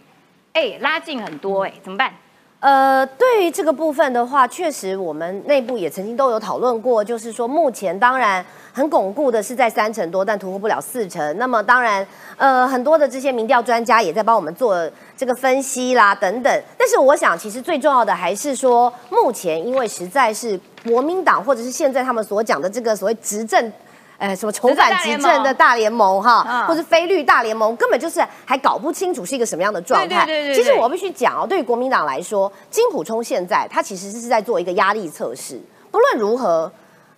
[0.54, 2.14] 哎，拉近很多哎，怎么办？
[2.64, 11.38] 呃，对于这个部分的话，确实我们内部也曾经都有讨论过，就是说目前当然很巩固的是在三成多，但突破不了四成。
[11.38, 16.64] 那么当然，呃，很多的这些民调专家也在帮我们做这个分析啦，等等。
[16.78, 23.74] 但是我想，其实最重要的还是说，目前因为实在是国民党或者是现在他们所讲的这个所谓执政。
[24.18, 30.26] 呃，什么重返执政的大联盟哈，或是非绿大联盟，根本就是还搞不清楚是一个什么样的状态。
[30.54, 35.60] 其实我必须讲哦，对于国民党来说，金普充现在他其实是在做一个压力测试。
[35.92, 36.72] 不论如何，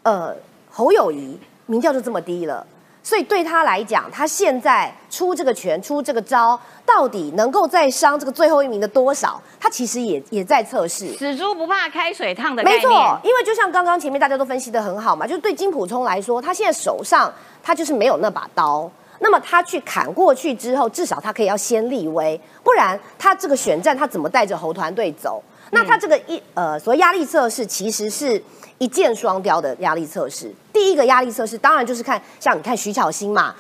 [0.04, 0.36] 呃，
[0.70, 2.66] 侯友谊民调就这么低了。
[3.06, 9.40] 所以对他来讲，他现在出这个拳、出这个招，到底能够再伤这个最后一名的多少？
[9.60, 11.14] 他其实也也在测试。
[11.14, 12.90] 死猪不怕开水烫的没错，
[13.24, 18.90] 因为就像刚刚前面大家都分析的很好嘛，就是对金普聪来说，他现在手上他就是没有那把刀。
[19.20, 25.42] 那么他去砍过去之后，至少他可以要先立威，不然他这个选战他怎么带着侯团队走？
[25.72, 28.42] 那他这个一呃，所谓压力测试其实是
[28.78, 30.54] 一箭双雕的压力测试。
[30.72, 33.56] 第一个压力测试当然就是看像你看徐巧芯嘛，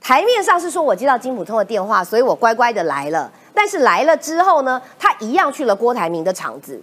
[0.00, 3.30] 台面上是说我接到金普通的电话，所以我乖乖的来了。
[3.52, 6.80] 但是来了之后呢，他一样去了郭台铭的场子，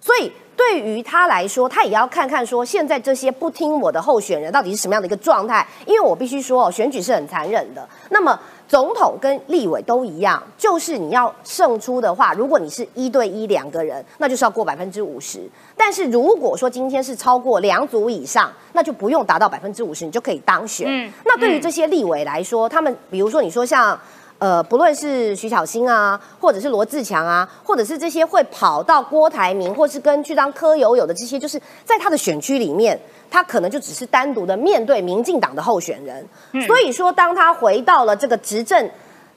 [0.00, 0.32] 所以。
[0.58, 5.64] 对于他来说，他也要看看说现在这些不听我的候选人到底是什么样的一个状态。
[5.86, 7.88] 因为我必须说哦，选举是很残忍的。
[8.10, 15.48] 那么总统跟立委都一样，就是你要胜出的话，如果你是一对一两个人，那就是要过百分之五十。
[15.76, 21.08] 但是如果说今天是超过两组以上，那就不用达到百分之五十，你就可以当选。
[21.24, 23.96] 那对于这些立委来说，他们比如说你说像。
[24.38, 32.98] 呃，不论是徐小新啊，或者是罗志强啊，或者是这些会跑到郭台铭，或是跟去当柯友友的这些，就是在他的选区里面，
[33.30, 36.24] 他可能就只是单独的面对民进党的候选人。
[36.66, 38.88] 所以说，当他回到了这个执政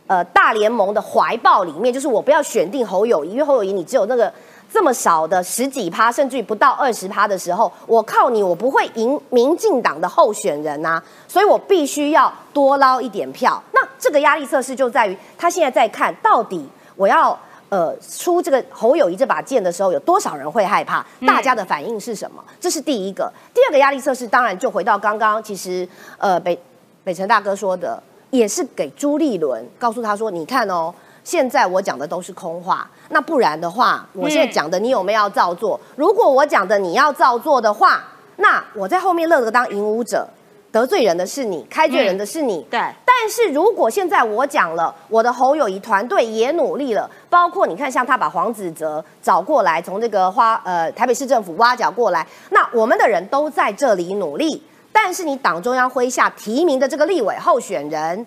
[0.08, 4.32] 呃大联盟的怀抱里面，就是我不要选定侯友谊，因为侯友谊你只有那个。
[4.74, 13.62] 这么少的十几趴，甚至于不到二十趴的时候，我靠你，我不会赢民进党的候选人呐，所以我必须要多捞一点票。
[13.74, 21.06] 那这个压力测试就在于，他现在在看到底我要呃出这个侯友谊这把剑的时候，有多少人会害怕？
[21.28, 22.42] 大家的反应是什么？
[22.60, 23.30] 这是第一个。
[23.54, 25.86] 第二个压力测试，当然就回到刚刚，其实
[26.18, 26.58] 呃北
[27.04, 30.94] 北辰大哥说的，也是给朱立伦告诉他说，你看哦。
[31.24, 35.80] 现在我讲的都是空话，那不然的话，我现在讲的你有没有要照做？
[35.96, 38.04] 如果我讲的你要照做的话，
[38.38, 40.28] 那我在后面乐得当引舞者，
[40.72, 42.66] 得罪人的是你，开罪人的是你。
[42.72, 42.80] 对。
[43.06, 54.64] 但是如果现在我讲了，我的侯友谊团队也努力了，包括你看，像他把黄子哲找过来，从这个花呃台北市政府挖角过来，那我们的人都在这里努力。
[54.92, 58.26] 但是你党中央麾下提名的这个立委候选人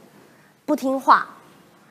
[0.65, 1.27] 不听话。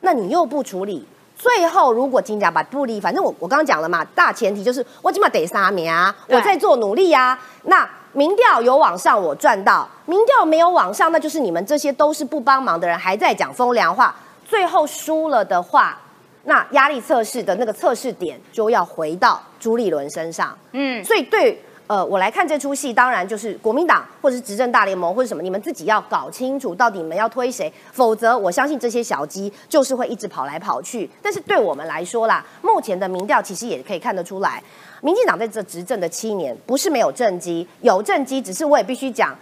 [0.06, 7.40] 那你又不处理，最后如果金甲把不利，反正我我刚刚讲了嘛，大前提就是我起码得三名啊，我在做努力啊。
[7.64, 14.14] 那民调有往上，我赚到；民调没有往上，那就是你们这些都是不帮忙的人，还在讲风凉话。
[14.46, 15.98] 最后输了的话，
[16.44, 20.56] 那压力测试的那个测试点就要回到朱立伦身上。
[20.74, 21.64] 嗯，所以对。
[21.86, 31.10] 呃，我来看这出戏，当然就是国民党或者是执政大联盟或者什么，你们自己要搞清楚到底你们要推谁，否则我相信这些小鸡就是会一直跑来跑去。
[31.22, 34.64] 但是对我们来说啦，目前的民调其实也可以看得出来，
[35.02, 39.38] 民进党在这执政的七年不是没有政绩，有政绩，只是我也必须讲，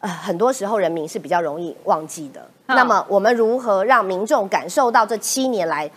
[0.00, 2.46] 呃，很多时候人民是比较容易忘记的。
[2.66, 5.90] 那么我们如何让民众感受到这七年来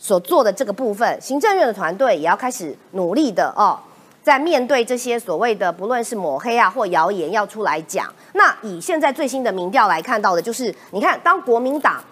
[0.00, 1.20] 所做的这个部分？
[1.20, 3.78] 行政院的团队也要开始努力的哦。
[4.24, 12.02] 在面对这些所谓的不论是抹黑啊或谣言要出来讲，那以现在最新的民调来看到的，就是你看当国民党，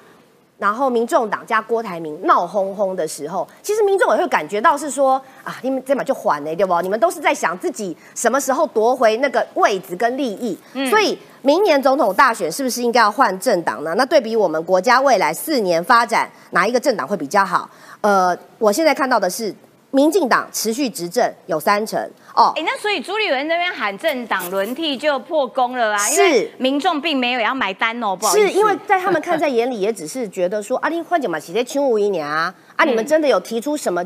[0.59, 6.83] 然后民众党加郭台铭闹哄哄的时候，其实民众也会感觉到是说啊，你们这把就缓了对不？
[6.83, 10.59] 你们都是在想自己什么时候夺回那个位置跟利益，
[10.91, 13.95] 所以明年总统大选是不是应该要换政党呢？
[13.97, 17.71] 那对比我们国家未来四年发展，哪一个政党会比较好？
[18.03, 19.55] 呃，我现在看到的是。
[19.93, 22.01] 民进党持续执政有三成。
[22.35, 26.51] 哦，哎，那所以朱立伦那边喊政党轮替就破功了啊，是。
[26.57, 34.03] 民众并没有要买单哦，不好意思，是因为在他们看在眼里，也只是觉得说， 啊，你换姐嘛，直接轻无一年啊，啊，你们真的有提出什么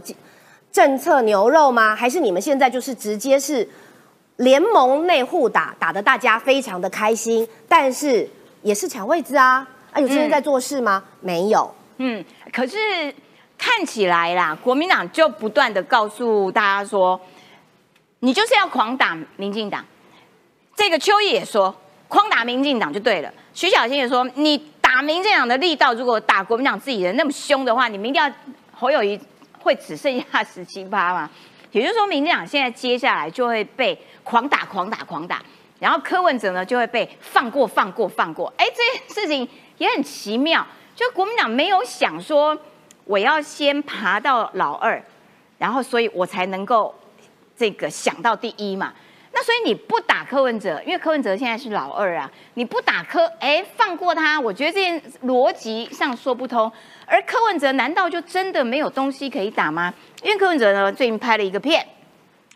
[0.72, 1.94] 政策牛肉吗？
[1.94, 3.66] 还是你们现在就是直接是
[4.38, 8.28] 联盟内互打，打得大家非常的开心，但是
[8.62, 11.04] 也是抢位置啊，啊，有些人在做事吗？
[11.20, 12.76] 没有，嗯，可是。
[13.58, 17.18] 看起来啦，国民党就不断的告诉大家说，
[18.20, 19.84] 你就是要狂打民进党。
[20.74, 21.74] 这个邱毅也说，
[22.06, 23.32] 狂打民进党就对了。
[23.54, 28.30] 徐小新也说，你打民进党的力道，如果打国民党自己人那么凶的话，你们一定要
[28.72, 29.18] 侯友谊
[29.58, 31.30] 会只剩下十七八嘛？
[31.72, 35.42] 也就是说，民进党现在接下来就会被狂打、狂打、狂打，
[35.78, 38.52] 然后柯文哲呢就会被放过、放过、放过。
[38.58, 42.56] 哎，这件事情也很奇妙，就国民党没有想说。
[43.06, 45.02] 我要先爬到老二，
[45.56, 46.94] 然后所以我才能够
[47.56, 48.92] 这个想到第一嘛。
[49.32, 56.72] 那所以你不打柯文哲，因为柯文哲现在是老二啊，你不打柯，哎，放过他，我觉得这件逻辑上说不通。
[57.04, 59.92] 而柯文哲难道就真的没有东西可以打吗？
[60.22, 61.86] 因为柯文哲呢最近拍了一个片，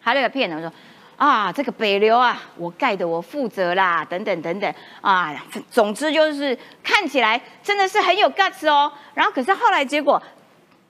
[0.02, 0.72] 拍了一个片呢说
[1.16, 5.34] 啊，这个北流啊，我盖的我负责啦，等等等等啊，
[5.70, 8.90] 总之就是看起来真的是很有 guts 哦。
[9.12, 10.20] 然后可是后来结果。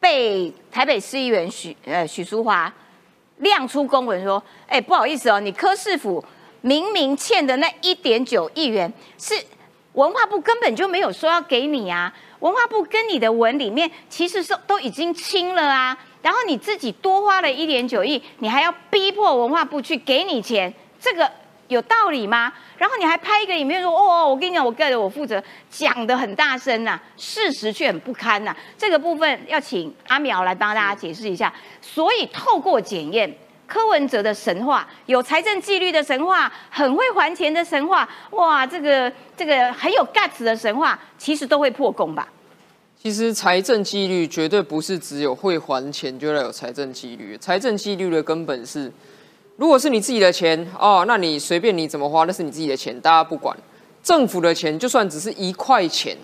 [0.01, 2.73] 被台北市议员许呃许淑华
[3.37, 6.25] 亮出公文说，哎，不好意思哦，你柯市府
[6.63, 9.35] 明明欠的那一点九亿元是
[9.93, 21.31] 文化部根本就没有说要给你啊，文化部跟你的文里面其实是都已经清了啊，然后你自己多花了一点九亿，你还要逼迫文化部去给你钱，这个
[21.71, 22.53] 有道理吗？
[22.77, 31.53] 然后你还拍一个影片说，哦，我跟你讲，我个人我负责，讲的很大声呐，事实却很不堪呐，这个部分要请阿苗来帮大家解释一下。
[31.81, 33.35] 所以透过检验。
[33.67, 42.27] 柯文哲的神话，有财政纪律的神话，很会还钱的神话，哇，这个这个很有 guts 的神话，其实都会破功吧？
[43.01, 48.93] 其实财政纪律绝对不是只有会还钱就要有财政纪律，财政纪律的根本是，
[49.61, 53.55] 如果是你自己的钱哦，那你随便你怎么花，那是你自己的钱，大家不管。
[54.03, 56.17] 政府的钱就算只是一块钱，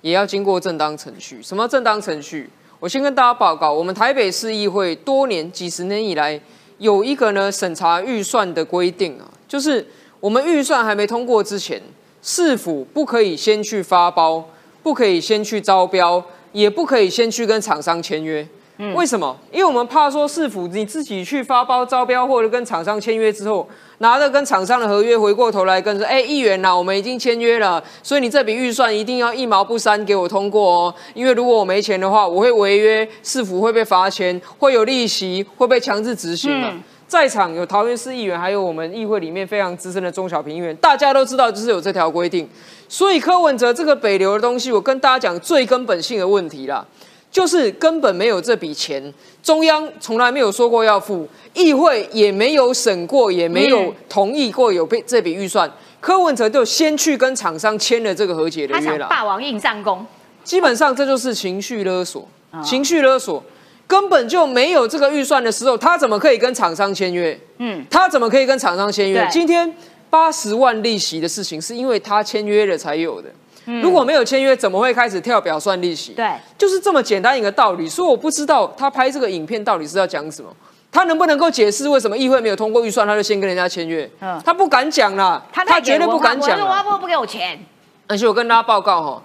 [0.00, 1.40] 也要经过正当程序。
[1.40, 2.50] 什么正当程序？
[2.80, 6.40] 我先跟大家报告，我们台北市议会多年几十年以来。
[6.78, 9.86] 有一个呢，审查预算的规定啊，就是
[10.18, 11.80] 我们预算还没通过之前，
[12.20, 14.44] 市府不可以先去发包，
[14.82, 18.48] 不可以先去招标，也不可以先去跟厂商签约。
[18.94, 19.36] 为什么？
[19.52, 30.94] 因为我们怕说市府你自己去发包招标，或者跟厂商签约之后，拿着跟厂商的合约，回过头来跟说，哎，议员呐，我们已经签约了，所以你这笔预算一定要一毛不删给我通过哦。
[31.14, 36.72] 因为如果我没钱的话，我会违约，市府会被罚钱，会有利息，会被强制执行的。
[37.06, 42.48] 在场有桃园市议员，还有我们议会里面非常资深的中小平议员，大家都知道就是有这条规定。
[42.88, 46.86] 所以柯文哲这个北流的东西，我跟大家讲最根本性的问题啦。
[47.30, 49.12] 就是根本没有这笔钱，
[49.42, 55.70] 中央从来没有说过要付，议会也没有审过，也没有同意过有被这笔预算。
[56.00, 59.06] 柯文哲就先去跟厂商签了这个和解的约了。
[59.06, 60.04] 霸王硬上弓，
[60.42, 62.26] 基本上这就是情绪勒索，
[62.64, 63.42] 情绪勒索
[63.86, 67.38] 根本就没有这个预算的时候，他怎么可以跟厂商签约？
[67.58, 69.28] 嗯，他怎么可以跟厂商签约？
[69.30, 69.72] 今天
[70.08, 73.28] 八十万利息的事情，是因为他签约了才有的。
[73.66, 76.12] 如果没有签约，怎么会开始跳表算利息？
[76.12, 77.88] 对，就是这么简单一个道理。
[77.88, 80.50] 所以我不知道他拍这个影片到底是要讲什么，
[80.90, 84.10] 他能不能够解释为什么议会没有通过预算，他就先跟人家签约？
[84.20, 86.58] 嗯，他不敢讲啦，他绝对不敢讲。
[86.58, 87.64] 文化部不给我钱。
[88.08, 89.22] 而且我跟大家报告哈，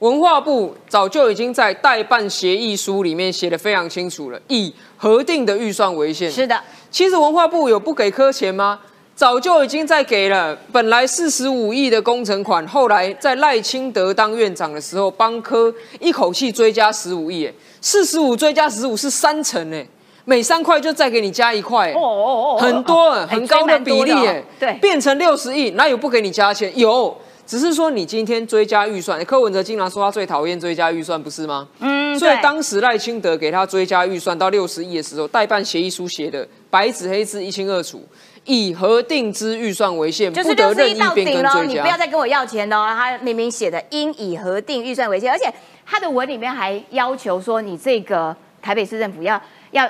[0.00, 6.30] 文化部早就已经在代办协议书里面写的非常清楚了，以核定的预算为限。
[6.30, 8.80] 是的，其实文化部有不给科钱吗？
[9.16, 17.50] 早就已经在给了，本来四十五亿的工程款，后来在赖清德当院长的时候，帮科一口气追加十五亿，
[17.80, 19.82] 四十五追加十五是三成呢，
[20.26, 26.70] 每三块就再给你加一块，哦哦哦，很多很高的比例哎，对，变成六十亿，哪有不给你加钱？
[26.78, 31.66] 有，只是说你今天追加预算，柯文哲经常说他最讨厌追加预算，不是吗？
[31.78, 38.04] 嗯，所以当时赖清德给他追加预算到六十亿的时候，代办协议书写的白纸黑字一清二楚。
[38.46, 41.62] 以核定之预算为限，不得任意变更追加。
[41.62, 42.86] 你不要再跟我要钱喽！
[42.88, 45.52] 他明明写的应以核定预算为限，而且
[45.84, 49.40] 他的文里面还要求说，你这个台北市政府要
[49.72, 49.88] 要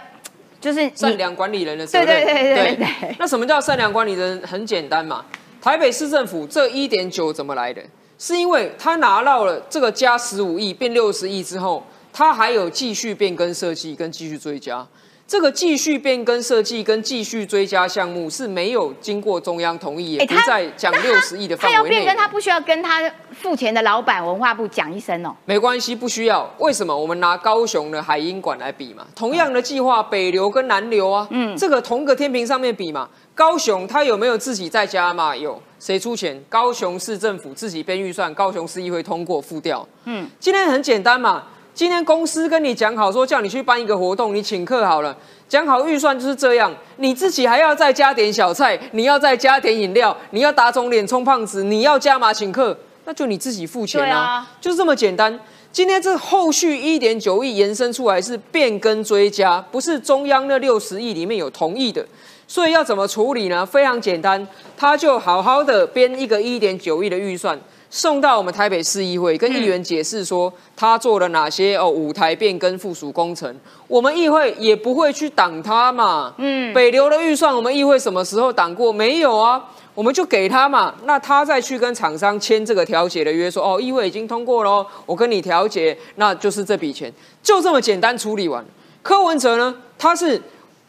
[0.60, 2.06] 就是善良管理人的责任。
[2.06, 3.16] 对对对对对。
[3.18, 4.42] 那什么叫善良管理人？
[4.46, 5.24] 很简单嘛，
[5.60, 7.82] 台北市政府这一点九怎么来的？
[8.18, 14.86] 是因为他拿到了这个加十五亿变六十亿之后，他还有继续变更设计跟继续追加。
[15.28, 21.76] 这个继续变更设计跟继续追加项目是没有经过中央同意，也不在讲六十亿的范围内。
[21.76, 25.34] 他要变更，他不需要跟他付钱的老板文化部讲一声哦。
[25.44, 26.48] 没关系，不需要。
[26.58, 26.96] 为什么？
[26.96, 33.08] 我们拿高雄的海鹰馆来比嘛，同样的计划，北流跟南流啊，嗯，这个同个天平上面比嘛。
[33.34, 35.34] 高雄他有没有自己在家嘛？
[35.34, 36.40] 有，谁出钱？
[36.48, 39.86] 高雄市政府自己编预算，高雄市议会通过付掉。
[40.04, 41.42] 嗯，今天很简单嘛。
[41.76, 45.14] 今天公司跟你讲好，说叫你去办一个活动，你请客好了，
[45.46, 55.38] 讲好预算就是这样，你自己还要再加点小菜，你要再加点饮料，你要打肿脸充胖子，你要加码请客，那就你自己付钱啊，就是这么简单。
[55.70, 62.02] 今天这后续一点九亿延伸出来是变更追加，不是中央那六十亿里面有同意的，
[62.48, 63.66] 所以要怎么处理呢？
[63.66, 67.60] 非常简单，他就好好的编一个一点九亿的预算。
[67.96, 73.56] 送到我们台北市议会，跟议员解释说他做了哪些哦舞台变更附属工程，
[73.88, 76.34] 我们议会也不会去挡他嘛。
[76.36, 78.92] 嗯，北流的预算我们议会什么时候挡过？
[78.92, 80.94] 没有啊，我们就给他嘛。
[81.04, 87.10] 那他再去跟厂商签这个调解的约，说哦议会已经通过了，我跟你调解，那就是这笔钱，
[87.42, 88.62] 就这么简单处理完。
[89.00, 90.38] 柯文哲呢，他是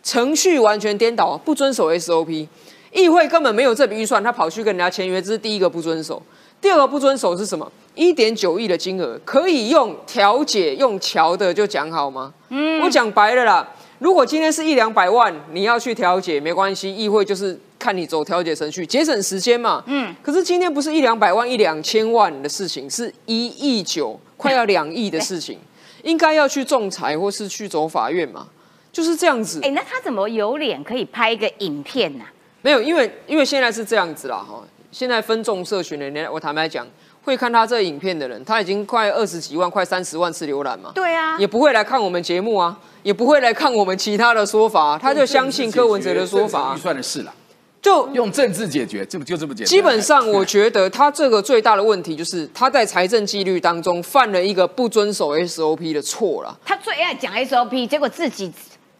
[0.04, 2.46] 程序完全颠倒，不遵守 SOP，
[2.92, 6.22] 议会根本没有这笔预算，他跑去跟人家签约，这是第一个不遵守。
[6.60, 7.72] 第二个不遵守是什么？
[7.96, 12.34] 一点九亿的金额可以用调解、用桥的就讲好吗？
[12.50, 13.68] 嗯，我讲白了啦，
[14.00, 19.84] 如果今天是一两百万，你要去调解没关系，议会就是看你走调解程序，节省时间嘛。
[19.88, 20.16] 嗯。
[20.22, 25.58] 可是今天不是一两百万、一两千万的事情，是一亿九，快要两亿的事情，
[26.04, 28.48] 应该要去仲裁或是去走法院嘛，
[28.92, 29.60] 就是这样子。
[29.64, 32.26] 哎，那他怎么有脸可以拍一个影片呢？
[32.62, 34.62] 没有，因为因为现在是这样子啦，哈，
[34.92, 36.88] 现在分众社群的人，我坦白讲。
[37.24, 40.94] 会看他这影片的人，他已经快二十几万、快三十万次浏览嘛？
[40.96, 46.74] 对啊，也不会来看我们节目啊，也不会来看我们其他的说法，他就相信柯文哲的说法。
[46.74, 47.34] 预算的事了，
[47.82, 49.70] 就用政治解决，就就这么简单。
[49.70, 56.58] 基本上，我觉得他这个最大的问题就是他在财政纪律当中犯了一个不遵守 SOP 的错了。
[56.64, 58.50] 他最爱讲 SOP，结果自己。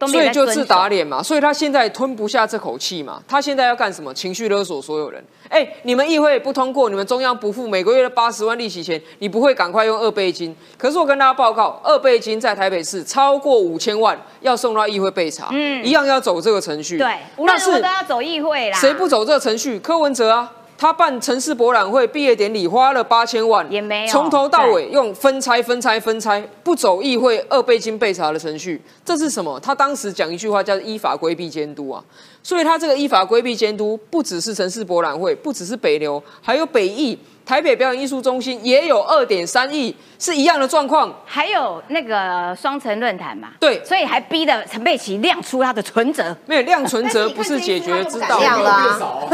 [0.06, 4.14] 所以就自打脸嘛，所以他现在吞不下这口气嘛，他现在要干什么？
[4.14, 5.22] 情绪勒索所有人。
[5.48, 10.54] 哎，你们议会不通过，你们中央不付每个月的八十万利息钱，你不会赶快用二倍金？
[10.76, 16.98] 可是我跟大家报告，二倍金在台北市超过五千万，要送到议会备查，嗯，一样要走这个程序。
[16.98, 18.78] 对，无论如何都要走议会啦。
[18.78, 19.78] 谁不走这个程序？
[19.80, 20.52] 柯文哲啊。
[20.78, 29.58] 他办城市博览会毕业典礼花了八千万，也没有从头到尾用分拆、分拆、分拆，不走议会二倍金备查的程序，这是什么？
[29.58, 32.02] 他当时讲一句话叫依法规避监督啊，
[32.44, 37.18] 所以他这个依法规避监督不只是城市博览会，不只是北流，还有北艺。
[37.48, 41.10] 台北表演艺术中心也有二点三亿，是一样的状况。
[41.24, 46.36] 还有那个双城论坛嘛，对，所以还逼的陈佩琪亮出他的存折。
[46.44, 48.38] 没有亮存折不是解决之道。
[48.38, 49.26] 亮了。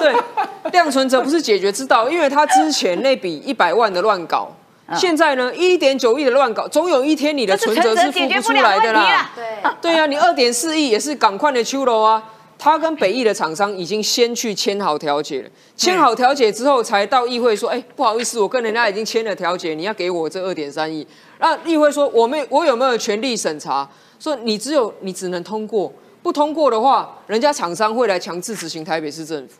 [0.00, 0.14] 对，
[0.72, 4.50] 亮存折不是解决之道，因为他之前那笔一百万的乱搞，
[4.96, 9.30] 现在呢一点九亿的乱搞，总有一天你的存折是付不出来的啦。
[9.36, 9.44] 对，
[9.82, 12.22] 对呀，你二点四亿也是赶快的秋楼啊。
[12.64, 21.04] 他跟北艺的厂商已经先去签好调解了，签好调解之后才到议会说：“哎，不好意思，我跟人家已经签了调解，你要给我这二点三亿。”
[21.40, 23.88] 那议会说：“我没，我有没有权利审查？
[24.20, 25.92] 说你只有你只能通过，
[26.22, 29.56] 不通过的话，人家厂商会来强制执行台北市政府。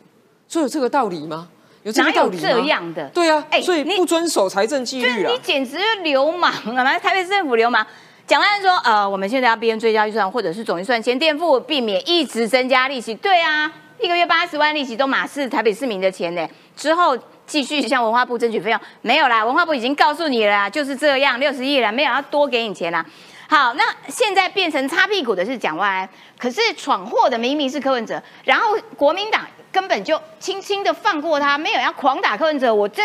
[0.47, 1.49] 所以有这个道理吗？
[1.83, 2.41] 有这个道理吗？
[2.41, 3.09] 这样的？
[3.09, 6.97] 对啊，哎，所以不遵守财政纪律啊，你简直是流氓啊！
[6.99, 7.85] 台北市政府流氓。”
[8.25, 13.13] 蒋万安说：“呃，我们现在要编追加预算，或者是总预算先垫付，避免一直增加利息。
[13.15, 13.69] 对啊，
[13.99, 16.47] 一个月八十万利息都马是台北市民的钱呢。
[16.73, 23.05] 之后继续向文化部争取费用，没有啦，文化部已经告诉你了，就是这样，六十亿了，没有要多给你钱啦。
[23.49, 26.09] 好，那现在变成擦屁股的是蒋万安，
[26.39, 32.73] 可是闯祸的明明是柯文哲，然后国民党根本就轻轻的放过他，没有要狂打柯文哲。
[32.73, 33.03] 我这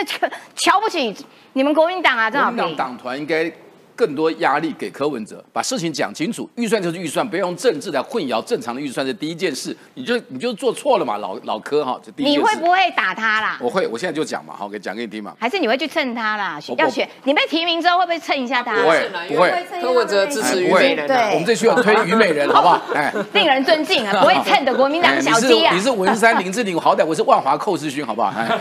[0.55, 1.15] 瞧不起
[1.55, 2.45] 你们国民党啊，这好。
[2.53, 3.53] 国民党党团应该。”
[3.99, 6.49] 更多压力给柯文哲，把事情讲清楚。
[6.55, 9.05] 预算就是预算，不要用政治来混淆正常的预算。
[9.05, 12.01] 是第一件事，你就你就做错了嘛，老老柯哈。
[12.05, 13.59] 这第一你会不会打他啦？
[13.61, 15.35] 我会，我现在就讲嘛，好，给讲给你听嘛。
[15.41, 16.61] 还是你会去蹭他啦？
[16.77, 18.77] 要选你被提名之后会不会蹭一下他？
[18.77, 19.67] 不会，不会。
[19.83, 22.81] 柯文哲支持虞美人，对，我们这需要推虞美人，好不好？
[22.95, 25.75] 哎，令人尊敬啊，不会蹭的国民党小鸡啊。
[25.75, 28.33] 你是文山林志玲，好歹我是万华寇世勋，好不好？
[28.37, 28.47] 哎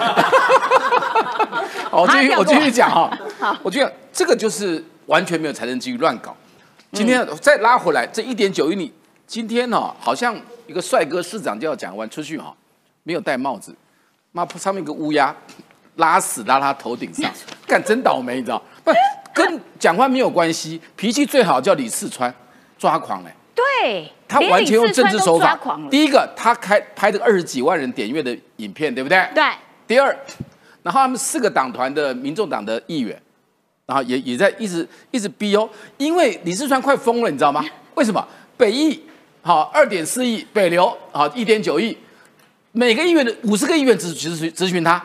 [1.92, 3.16] 好，继续我继续讲哈。
[3.40, 4.84] 好，我觉得这个就是。
[5.08, 6.36] 完全没有财政纪律乱搞，
[6.92, 8.92] 今天再拉回来，这一点九亿，你
[9.26, 10.36] 今天呢，好像
[10.68, 12.56] 一个帅哥市长就要讲完出去哈，
[13.04, 13.76] 没有戴帽子，
[14.32, 15.36] 妈上面一个乌鸦，
[15.96, 17.32] 拉屎拉他头顶上，
[17.66, 18.62] 干真倒霉，你知道？
[18.84, 18.92] 不，
[19.34, 22.34] 跟讲话没有关系，脾气最好叫李四川，
[22.78, 25.58] 抓狂哎，对，他完全用政治手法，
[25.90, 29.26] 第一个他开拍这个二十几万人点阅的影片，对不对？
[29.34, 29.44] 对。
[29.88, 30.08] 第二，
[30.84, 33.18] 然后他们四个党团的民众党的议员。
[33.88, 35.68] 然后也也在一直一直逼哦，
[35.98, 37.66] 因为李世川快疯了，你知道吗？
[37.96, 38.28] 为什么？
[38.58, 39.02] 北翼
[39.42, 41.98] 好二点四亿，北流好一点九亿，
[42.74, 45.02] 每个议员的五十个议员咨咨咨询他，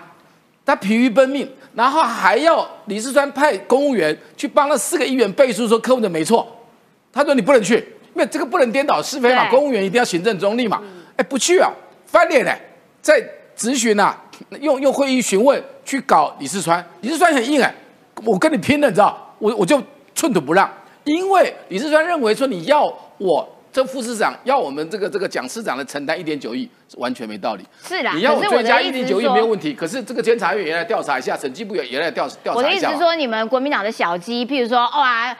[0.66, 6.44] 他疲于奔命，然后还要李世川派公务员去帮那四个议员背书说客户的没错，
[7.12, 10.82] 他说你不能去，因为这个不能颠倒是非嘛，公务员一定要行政中立嘛，
[11.14, 11.70] 哎不去啊，
[12.04, 12.60] 翻脸嘞，
[13.00, 13.22] 在
[13.56, 14.16] 咨询呐，
[14.60, 17.72] 用用会议询问去搞李世川，李世川很硬哎。
[18.24, 19.34] 我跟你拼了，你知道？
[19.38, 19.82] 我我就
[20.14, 20.70] 寸土不让，
[21.04, 22.84] 因为李世川认为说你要
[23.18, 27.64] 我这副市长要我们这个这个蒋市长来承担一点九亿，完全没道理。
[27.82, 32.62] 是啦，你要我追加一点九亿没有问题，可是这个监察院也来调查一下，审计部也也来调调查一下。
[32.62, 35.36] 我的意思说，你们国民党的小鸡，譬如说哇，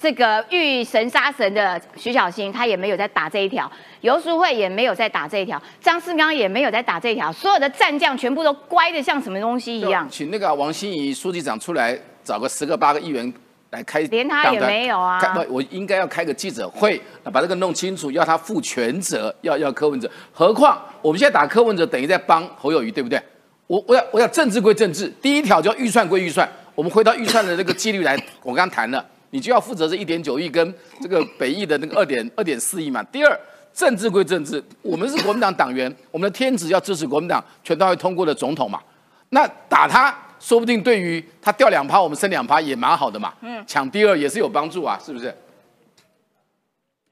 [0.00, 3.70] 这个遇神杀神的徐小新，他也没有在打这一条；
[4.00, 7.32] 游淑慧也没有在打这一条；张世刚也没有在打这一条。
[7.32, 10.08] 所有的战将全部都乖的像什么东西一样。
[10.10, 11.98] 请那个王心怡书记长出来。
[12.22, 13.32] 找个十个八个议员
[13.70, 15.18] 来开，连他也没有啊！
[15.18, 17.00] 开我应该要开个记者会，
[17.32, 20.08] 把这个弄清楚，要他负全责，要要柯文哲。
[20.30, 23.20] 何况我们现在打柯文哲，等于在帮侯友谊，对不对？
[23.66, 26.48] 我我要我要政治归政治，第一条叫预算归预算。
[26.74, 33.02] 我们回到预算的这个纪律来，我刚刚谈了，你就要负责这一点九亿跟这个北亿的那个二点二点四亿嘛。
[33.04, 33.40] 第二，
[33.72, 38.80] 政治归政治，我们是国民党党员，我们的天职要支持国民党全大会通过的总统嘛。
[39.28, 43.32] 那打他，说不定对于他掉两趴，我们升两趴也蛮好的嘛。
[43.40, 45.32] 嗯，抢第二也是有帮助啊，是不是？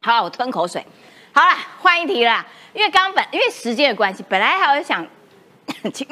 [0.00, 0.84] 好，我吞口水。
[1.32, 2.44] 好了，换一题了，
[2.74, 5.06] 因为刚本因为时间的关系，本来还有想
[5.94, 6.08] 请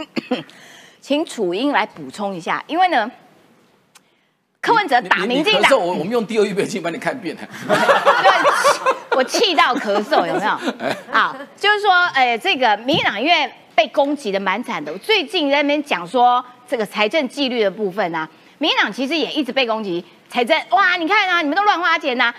[1.01, 3.11] 请楚英来补充一下，因为呢。
[4.67, 7.37] 柯文哲打民进党，我我们用第二预备镜帮你看遍。
[9.15, 10.51] 我气到咳嗽，有没有？
[11.13, 20.61] 好，就是说，哎，这个民进党因为被攻击的蛮惨的，最近在那边讲说这个财政纪律的部分啊，民进党其实也一直被攻击财政。
[20.71, 22.35] 哇，你看啊，你们都乱花钱呐。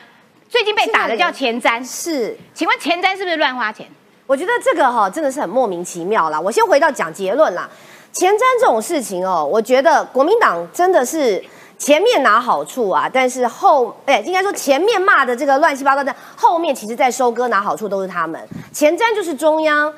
[0.49, 3.87] 最近被打的叫前瞻，是，请问前瞻是不是乱花钱？
[4.25, 6.37] 我觉得这个哈真的是很莫名其妙啦。
[6.37, 7.69] 我先回到讲结论啦，
[8.11, 11.41] 前瞻这种事情哦，我觉得国民党真的是。
[11.77, 18.41] 前面拿好处啊，但是后哎，应该说前面骂的这个乱七八糟的，后面其实在收割拿好处都是他们。
[18.73, 19.93] 前瞻就是中央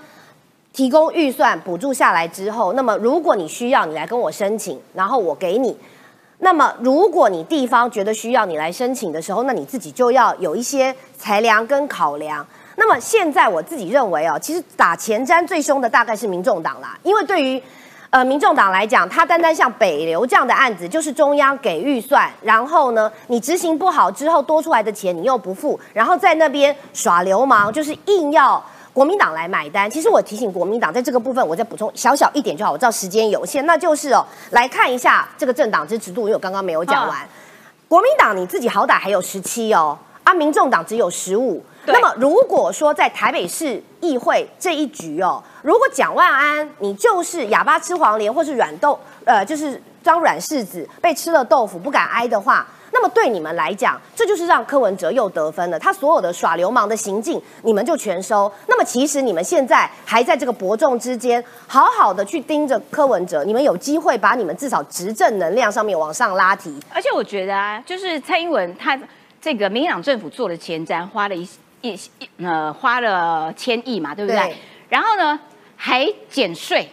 [0.73, 5.77] 提供预算补助下来之后，那么如果你需要，你来跟我申请，然后我给你。
[6.39, 12.45] 那么如果你地方觉得需要你来申请的时候，那你自己就要有一些裁量跟考量。
[12.75, 17.61] 那么现在我自己认为哦，其实打前瞻最凶的大概是民众党啦，因为对于。
[18.11, 28.59] 呃，民众党来讲，他单单像北流这样的案子，就是中央给预算，然后呢，你执行不好之后多出来的钱你又不付，然后在那边耍流氓，就是硬要
[28.93, 29.87] 国民党来买单。
[29.87, 32.71] 其实我提醒国民党，在这个部分，我再补充小小一点就好。
[32.71, 37.19] 我知道时间有限，那就是哦，来看一下这个政党支持度，因为我刚刚没有讲完。
[37.87, 41.63] 国民党你自己好歹还有十七哦，啊，民众党只有十五。
[41.85, 55.79] 那么如果说在台北市议会这一局哦，如果蒋万安你就是哑巴吃黄连，或是软豆呃，就是张软柿子被吃了豆腐不敢挨的话，那么对你们来讲，这就是让柯文哲又得分了。
[55.79, 58.51] 他所有的耍流氓的行径，你们就全收。
[58.67, 66.79] 那么其实你们现在还在这个伯仲之间，好好的去盯着柯文哲，你们有机会把你们至少执政能量上面往上拉提。
[66.93, 68.99] 而且我觉得啊，就是蔡英文他
[69.41, 71.47] 这个民进党政府做的前瞻，花了一。
[71.81, 71.99] 一
[72.43, 74.55] 呃花了千亿嘛，对不对？
[74.89, 75.39] 然后呢
[75.75, 76.89] 还减税，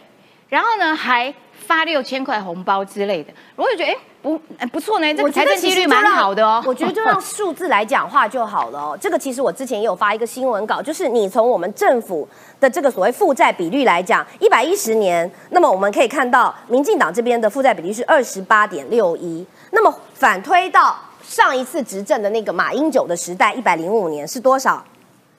[0.49, 4.39] 然后呢还发六千块红包之类的，我就觉得哎不
[4.73, 6.63] 不错呢，这个财政纪律蛮好的哦。
[6.67, 8.99] 我觉得就让 数字来讲话就好了哦。
[9.01, 12.29] 这个其实我之前也有发一个新闻稿，就是你从我们政府
[12.61, 20.97] 的这个所谓负债比率来讲，一百一十年，那么我们可以看到民进党这边的负债比率是二十八点六一，那么反推到。
[21.29, 24.83] 上一次执政的那个马英九的时代，一百零五年是多少？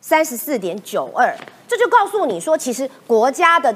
[0.01, 1.35] 三十四点九二，
[1.67, 3.73] 这就告诉你说，其实国家的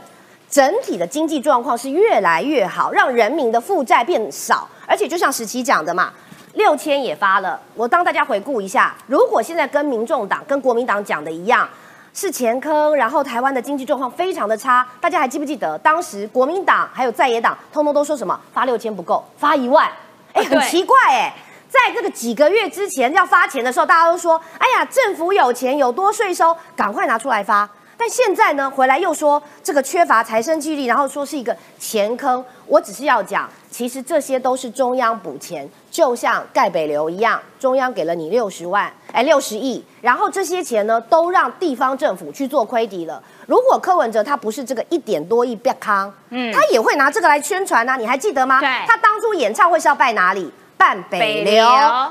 [0.49, 4.67] 整体的经济状况是越来越好，让人民的负债变少。
[4.85, 6.11] 而且就像十七讲的嘛，
[6.53, 7.59] 六千也发了。
[7.75, 11.67] 我当大家回顾一下，如果现在跟民众党、跟国民党讲的一样，
[12.13, 19.89] 是前坑，然后台湾的经济状况非常的差，大家还记不记得当时国民党还有在野党，通通都说什么发六千不够，发一万？
[20.33, 21.33] 哎，很奇怪哎。
[21.71, 32.43] 在这个几个月之前要发钱的时候，大家都说：“哎呀，政府有钱有多税收，赶快拿出来发。”但现在呢，回来又说这个缺乏财政纪律，然后说是一个钱坑。
[32.65, 43.21] 我只是要讲，其实这些都是中央补钱，就像盖北流一样，中央给了你六十万，哎，六十亿，然后这些钱呢，都让地方政府去做亏底了。
[43.45, 48.59] 如果柯文哲他不是这个一点多亿别康，嗯，他也会拿这个来宣传啊，你还记得吗？
[48.59, 50.51] 对，他当初演唱会是要拜哪里？
[50.81, 51.63] 办北流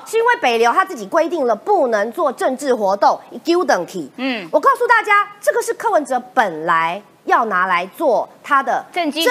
[0.07, 4.09] 是因为北流他自己规定了不能做政治活动，丢等题。
[4.17, 9.25] 嗯，我告诉大家，这个是柯文哲本来要拿来做他的政绩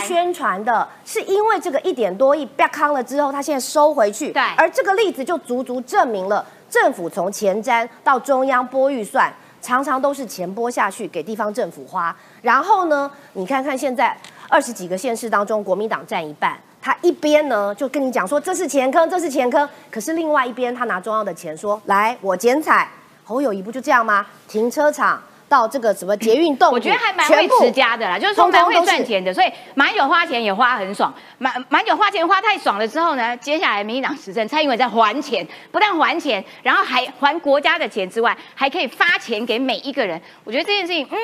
[0.00, 4.32] 宣传的，是因为这个一点多亿被康了之后，他现在收回去。
[4.32, 9.30] 对，而这个例子就足足证明了政府从前瞻到中央拨预算，
[9.60, 12.16] 常常都是钱拨下去给地方政府花。
[12.40, 14.16] 然后呢，你看看现在
[14.48, 16.58] 二十几个县市当中，国民党占一半。
[16.88, 22.88] 他一边呢就跟你讲说这是钱坑，这是钱坑，可是另外一边他拿中央的钱说来我剪彩，
[23.24, 24.24] 侯友谊不就这样吗？
[24.48, 41.18] 停车场到这个什么捷运动，我觉得还蛮会持家的啦，就是说蛮会赚钱的，所以马九花钱也花很爽，马马九花钱花太爽了之后呢，接下来民进党执政，蔡英文在还钱，不但还钱，然后还还国家的钱之外，还可以发钱给每一个人，我觉得这件事情，嗯。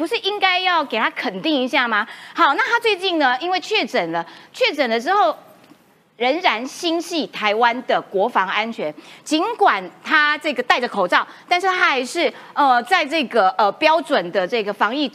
[0.00, 2.08] 不是应该要给他肯定一下吗？
[2.34, 5.36] 好，那他最近呢，因为确诊了，确诊了之后，
[6.16, 8.94] 仍然心系台湾的国防安全。
[9.22, 15.06] 尽管他这个戴着口罩，但是他还是呃，在这个呃标准的这个防疫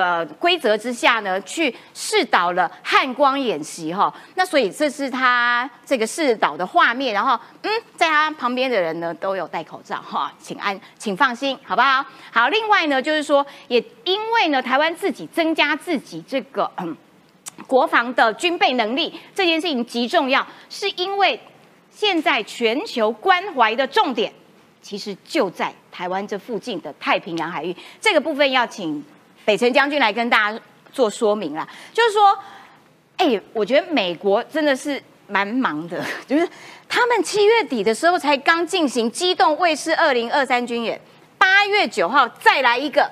[0.00, 4.12] 的规则之下呢，去试导了汉光演习哈。
[4.36, 12.02] 那所以这是他这个试导的画面，然后嗯，在他旁边的人呢都有戴口罩哈，请安，请放心，好不好？
[12.30, 16.96] 好，另外呢，就是说也因为呢，台湾自己增加自己这个嗯
[17.66, 21.38] 国防的军备能力这件事情极重要，是因为
[21.90, 24.32] 现在全球关怀的重点
[24.80, 29.04] 其实就在台湾这附近的太平洋海域，这个部分要请。
[29.44, 30.60] 北辰将军来跟大家
[30.92, 32.38] 做说明啦，就是说，
[33.16, 36.48] 哎，我觉得美国真的是蛮忙的，就是
[36.88, 41.00] 他们七月底的时候才刚进行机动卫士二零二三军演，
[41.38, 43.10] 八月九号再来一个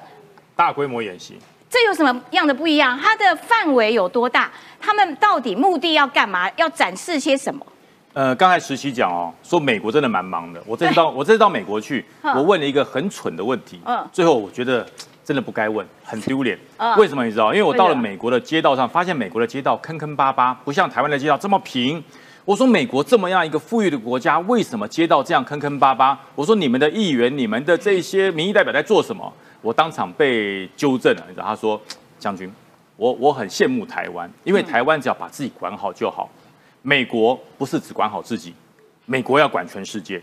[0.54, 2.98] 大规模演习，这有什么样的不一样？
[2.98, 4.50] 它的范围有多大？
[4.80, 6.50] 他们到底目的要干嘛？
[6.56, 7.66] 要展示些什么？
[8.12, 10.62] 呃，刚才实习讲哦，说美国真的蛮忙的。
[10.66, 14.86] 我这次到我这次到美国去，我问了一个很蠢的问题，嗯，最后我觉得。
[15.30, 16.58] 真的不该问，很丢脸。
[16.98, 17.54] 为什么你知道？
[17.54, 22.02] 因为我到了美国的街道上，发现美国的街道坑坑巴巴，不像台湾的街道这么平。
[22.44, 26.18] 我说美国这么样一个富裕的国家，为什么街道这样坑坑巴巴？
[26.34, 29.32] 我说你们的议员、你们的这些民意代表在做什么？
[29.62, 31.22] 我当场被纠正了。
[31.28, 31.80] 你知道，他说
[32.18, 32.52] ：“将军，
[32.96, 36.28] 我我很羡慕台湾，因为台湾只要把自己管好就好。
[36.82, 38.52] 美国不是只管好自己，
[39.06, 40.20] 美国要管全世界。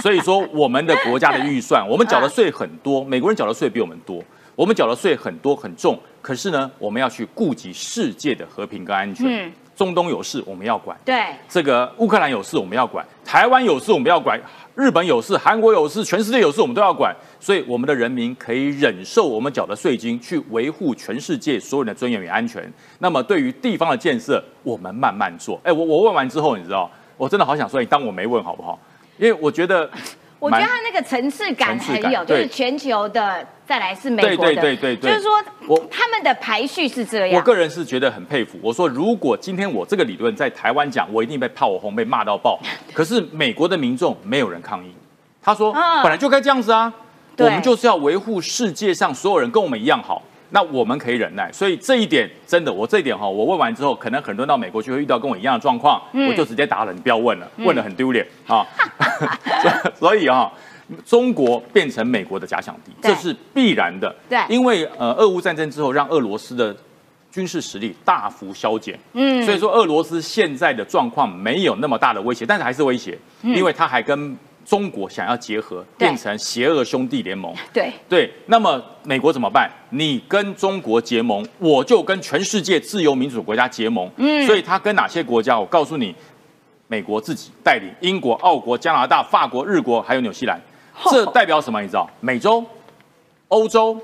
[0.00, 4.22] 所以说，我们的国家的预算，我们缴的税很多，美国人缴的税比我们多。”
[4.54, 9.26] 我们缴的税很多很重，可是呢，我们要去顾及世界的和平跟安全。
[9.26, 14.40] 嗯，中东有事我们要管，对，这个乌克兰有事我们要管，台湾有事我们要管，
[14.76, 17.12] 日本有事，韩国有事，全世界有事我们都要管。
[17.40, 22.72] 所以我们的人民可以忍受我们缴的税金，去维护全世界所有人的尊严与安全。
[23.00, 25.60] 那么对于地方的建设，我们慢慢做。
[25.64, 28.78] 哎，我我问完之后，你知道，我真的好想说，你当我没问好不好？
[29.18, 29.90] 因为我觉得。
[30.44, 37.36] 我觉得他那个层次感很有，就是全球的，再来是美国的，对对对对，就是说我他们的排序是这样。
[37.36, 38.58] 我个人是觉得很佩服。
[38.62, 42.60] 我说如果今天我这个理论在台湾讲，我一定被炮轰，被骂到爆。
[42.92, 44.94] 可是美国的民众没有人抗议，
[45.40, 46.92] 他说本来就该这样子啊，
[47.38, 50.22] 我们就是要维护世界上所有人跟我们一样好。
[50.50, 58.64] 那我们可以忍耐，所以这一点真的，我这一点哈，我问完之后，可能很多人到美国去会遇到跟我一样的状况，我就直接打了，你不要问了，问了很丢脸啊。
[59.98, 60.52] 所以啊，
[61.04, 64.14] 中国变成美国的假想敌，这是必然的。
[64.28, 66.76] 对，因为呃，俄乌战争之后，让俄罗斯的
[67.32, 74.36] 军事实力大幅削减，嗯，所以说俄罗斯现在的状况没有那么大的威胁，但是还是威胁，因为他还跟。
[74.64, 77.54] 中国想要结合，变成邪恶兄弟联盟。
[77.72, 79.70] 对对，那么美国怎么办？
[79.90, 84.10] 你跟中国结盟，我就跟全世界自由民主国家结盟。
[84.16, 85.58] 嗯，所以他跟哪些国家？
[85.58, 86.14] 我告诉你，
[86.88, 90.58] 美国自己带领英国、澳国、加拿大、法国、日国，还有纽西兰。
[91.10, 91.80] 这代表什么？
[91.80, 92.08] 你知道？
[92.20, 92.64] 美洲、
[93.48, 94.00] 欧洲、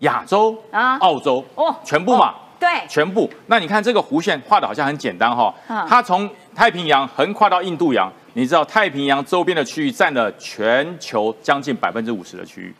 [0.00, 2.34] 亚洲啊、澳洲哦，全部嘛。
[2.60, 3.26] 对，全部。
[3.46, 5.54] 那你看这个弧线画的好像很简单哈，
[5.88, 6.28] 它从
[6.60, 8.12] 太平洋横跨到印度洋。
[8.34, 12.74] 你知道太平洋周边的区域占了全球将近百分之五十的区域，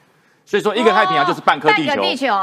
[0.44, 1.90] 所以说一个太平洋就是半颗地球，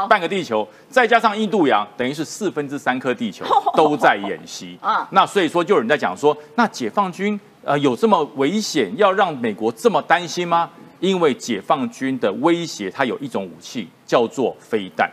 [0.08, 3.44] 半个地球，再加上印度洋，等于是四分之三颗地球
[3.76, 5.06] 都在演习啊。
[5.14, 10.68] 那所以说就有人在讲说，那解放军呃有这么危险，要让美国这么担心吗？
[10.98, 15.08] 因为解放军的威胁，它有一种武器叫做飞弹。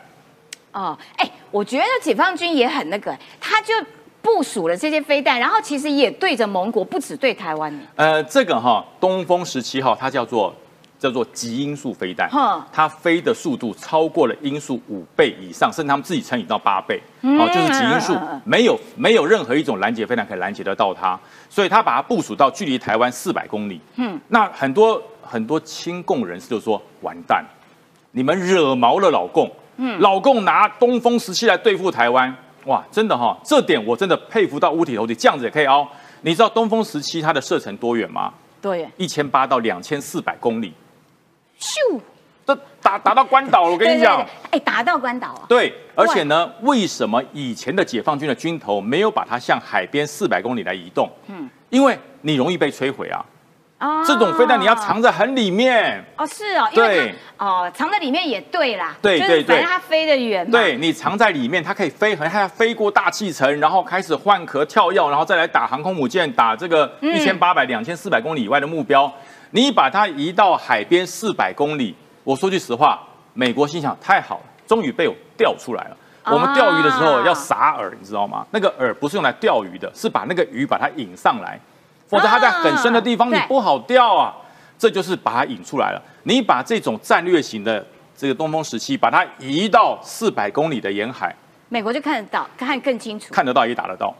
[0.71, 3.75] 哦，哎，我觉得解放军也很那个，他就。
[4.25, 7.71] 部署了这些飞弹，然后其实也对着盟国，不止对台湾。
[7.95, 10.51] 呃，这个哈，东风十七号它叫做
[10.97, 12.27] 叫做极音速飞弹，
[12.73, 23.79] 它飞的速度超过了音速五倍以上，甚至他们自己乘以到八倍，哦，就是极音速，没有没有任何一种拦截飞弹可以拦截得到它，所以它把它部署到距离台湾四百公里。
[23.97, 27.45] 嗯，那很多很多亲共人士就说：完蛋，
[28.11, 32.35] 你们惹毛了老共，嗯，老共拿东风十七来对付台湾。
[32.65, 35.87] 哇，真的哈，这点我真的佩服到五体投地，这样子也可以凹。
[36.21, 38.33] 你知道东风十七它的射程多远吗？
[38.61, 40.73] 对，一千八到两千四百公里。
[41.59, 42.01] 咻，
[42.45, 44.25] 这打打到关岛了，我跟你讲。
[44.49, 45.45] 哎，打到关岛啊？
[45.47, 51.07] 对，而且呢，为什么以前的解放军的军头没有把它向海边四百公里来移动？
[51.27, 53.23] 嗯，因为你容易被摧毁啊。
[54.05, 69.11] 这种飞弹你要藏在很里面哦，是哦，对哦，藏在里面也对啦，对对对，它飞得远，对你藏在里面，它可以飞，很它要飞过大气层，然后开始换壳跳跃，然后再来打航空母舰，打这个一千八百、两千四百公里以外的目标。
[69.51, 73.01] 你把它移到海边四百公里，我说句实话，
[73.33, 75.97] 美国心想太好了，终于被我钓出来了。
[76.25, 78.45] 我们钓鱼的时候要撒饵，你知道吗？
[78.51, 81.59] 那个饵不是用来钓鱼的，是把那个鱼把它引上来。
[82.07, 84.33] 否则它在很深的地方你不好钓啊，
[84.77, 86.01] 这就是把它引出来了。
[86.23, 87.85] 你把这种战略型的
[88.15, 91.35] 这个东风十七，把它移到四百公里的沿海，
[91.69, 94.13] 美国就看得到，看更清楚，看得到也打得到，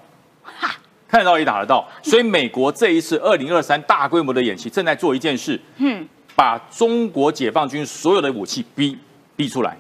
[0.43, 0.75] 哈，
[1.07, 1.87] 看得到也打得到。
[2.03, 8.97] 所以美国这一次二零二三大规模的演习，正在做一件事，嗯，把中国解放军所有的武器逼
[9.35, 9.77] 逼出来，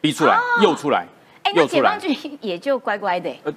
[0.00, 1.06] 逼出来，又出来，
[1.42, 3.52] 哎，那解放军也就乖乖的，呃，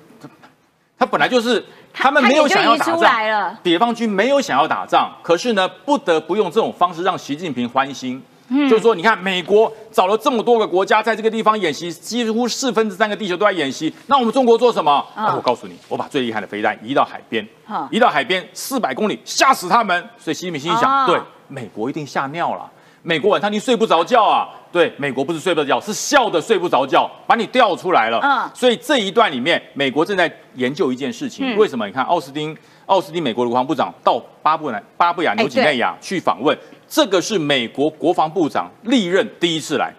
[1.00, 8.22] 他本来就是他们没有想要打仗，解放军没有想要打仗，可是呢，不得不用这种方式让习近平欢心。
[8.50, 13.94] 嗯就是说，你看，美国找了这么多个国家在这个地方演习，几乎四分之三个地球都在演习。
[14.06, 15.06] 那我们中国做什么？
[15.36, 17.46] 我告诉你，我把最厉害的飞弹移到海边，
[17.92, 20.02] 移到海边四百公里，吓死他们。
[20.18, 21.20] 所以习近平心想，对，
[21.50, 22.72] 美国一定吓尿了。
[23.08, 24.50] 美国晚上你睡不着觉啊？
[24.70, 28.20] 对，美国不是睡不着觉，是笑的睡不着觉，把你调出来了。
[28.22, 31.56] 嗯，所以这一段里面，美国正在研究一件事情。
[31.56, 31.88] 为什么？
[31.88, 32.56] 你看，奥斯汀，
[32.86, 36.56] 奥斯汀，美国的国防部长到巴布南巴布亚纽几内亚去访问。
[36.86, 39.94] 这个是美国国防部长历任第一次来，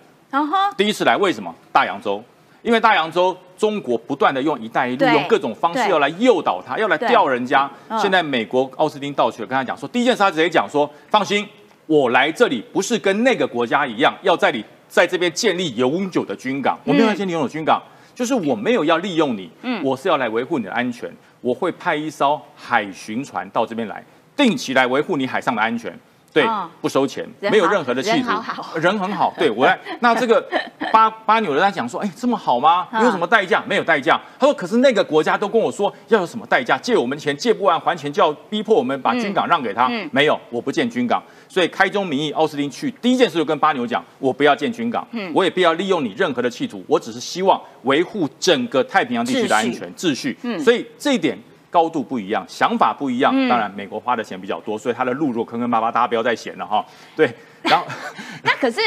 [0.77, 1.55] 第一次来，为什么？
[1.73, 2.23] 大洋洲，
[2.61, 7.71] 因为大洋洲中国不断的用“一带一路”用各种方式要来诱导他，要来钓人家。
[7.99, 11.49] 现在美国奥斯汀到去了，跟他讲说，第一件事他直接讲说，放心，
[11.89, 17.83] 我来这里不是跟那个国家一样，要在你在这边建立永久的军港，我没有要建立永久军港，
[18.15, 19.83] 就是我没有要利用你，嗯。
[19.83, 21.11] 我是要来维护你的安全，
[21.41, 24.05] 我会派一艘海巡船到这边来，
[24.37, 25.99] 定期来维护你海上的安全。
[26.33, 26.47] 对，
[26.81, 28.31] 不收钱，没有任何的企图，
[28.79, 29.33] 人很好。
[29.39, 30.47] 对我来， 那这个
[30.93, 32.87] 巴巴纽人他讲说，哎，这么好吗？
[33.03, 33.63] 有什么代价？
[33.67, 34.21] 没有代价。
[34.39, 39.91] 他说，可是那个国家都跟我说要有什么代价，借我们钱，借不完还钱，就要逼迫我们把军港让给他。
[40.13, 41.23] 没有，我不建军港。
[41.49, 50.37] 所以开宗明义，奥斯汀去第一件事就跟巴纽讲，我不要建军港，我也不要利用你任何的企图，我只是希望维护整个太平洋地区的安全秩序。
[50.63, 51.37] 所以这一点。
[51.71, 53.33] 高度不一样，想法不一样。
[53.49, 56.85] 当然，美国花的钱比较多，所以他的路若坑坑巴巴，大家不要再嫌了哈。
[57.17, 57.31] 对，
[57.63, 57.85] 然后
[58.43, 58.81] 那可是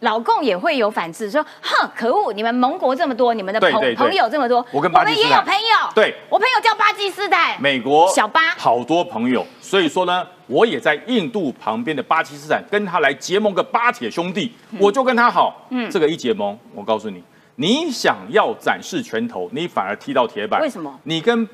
[0.00, 5.92] 老共也会有反制，说哼，可恶，你们盟国这么多，你们的朋朋友这么多，我跟我们也有朋友。
[5.94, 15.66] 对，我朋友叫巴基斯坦，美国小巴好多朋友，所以说呢，我也在印度旁边的巴基斯坦跟他来结盟个巴铁兄弟，我就跟他好。
[15.70, 17.20] 嗯，这个一结盟，我告诉你，
[17.56, 20.60] 你想要展示拳头，你反而踢到铁板。
[20.60, 20.96] 为什么？
[21.02, 21.48] 你跟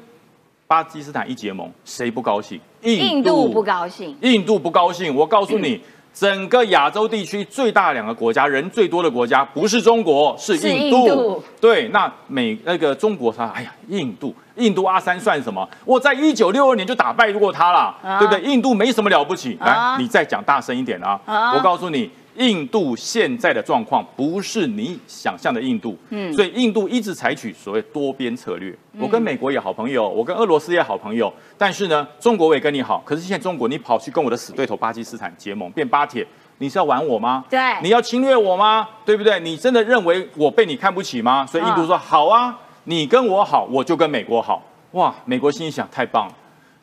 [0.75, 2.61] 巴基斯坦一结盟，谁不高兴？
[2.83, 4.17] 印度不高兴。
[4.23, 5.15] 印度不高兴。
[5.15, 5.81] 我告诉你，
[6.13, 11.41] 整个亚洲地区最大两个国家，人最多的国家，不是中国，是印度。
[11.61, 15.65] 对，那美那个中国他，哎呀，印度，印度阿三算什么？
[15.85, 18.43] 我在一九六二年就打败过他了，对不对？
[18.43, 19.57] 印度没什么了不起。
[19.61, 21.21] 来，你再讲大声一点啊！
[21.55, 22.11] 我告诉你。
[22.37, 28.77] 印度现在的状况不是你想象的印度，嗯，所以印度一直采取所谓多边策略。
[28.99, 33.03] 我跟美国也好朋友，我跟俄罗斯也好朋友，但是呢，中国我也跟你好。
[33.05, 36.27] 可是现在中国，你跑去跟我的死对头巴基斯坦结盟，变巴铁，
[36.59, 37.45] 你是要玩我吗？
[37.51, 38.89] 对，你要侵略我吗？
[39.05, 39.41] 对不对？
[39.41, 41.45] 你真的认为我被你看不起吗？
[41.47, 44.63] 所以印度说好啊，你跟我好，我就跟美国好。
[44.93, 46.35] 哇，美国心里想太棒了。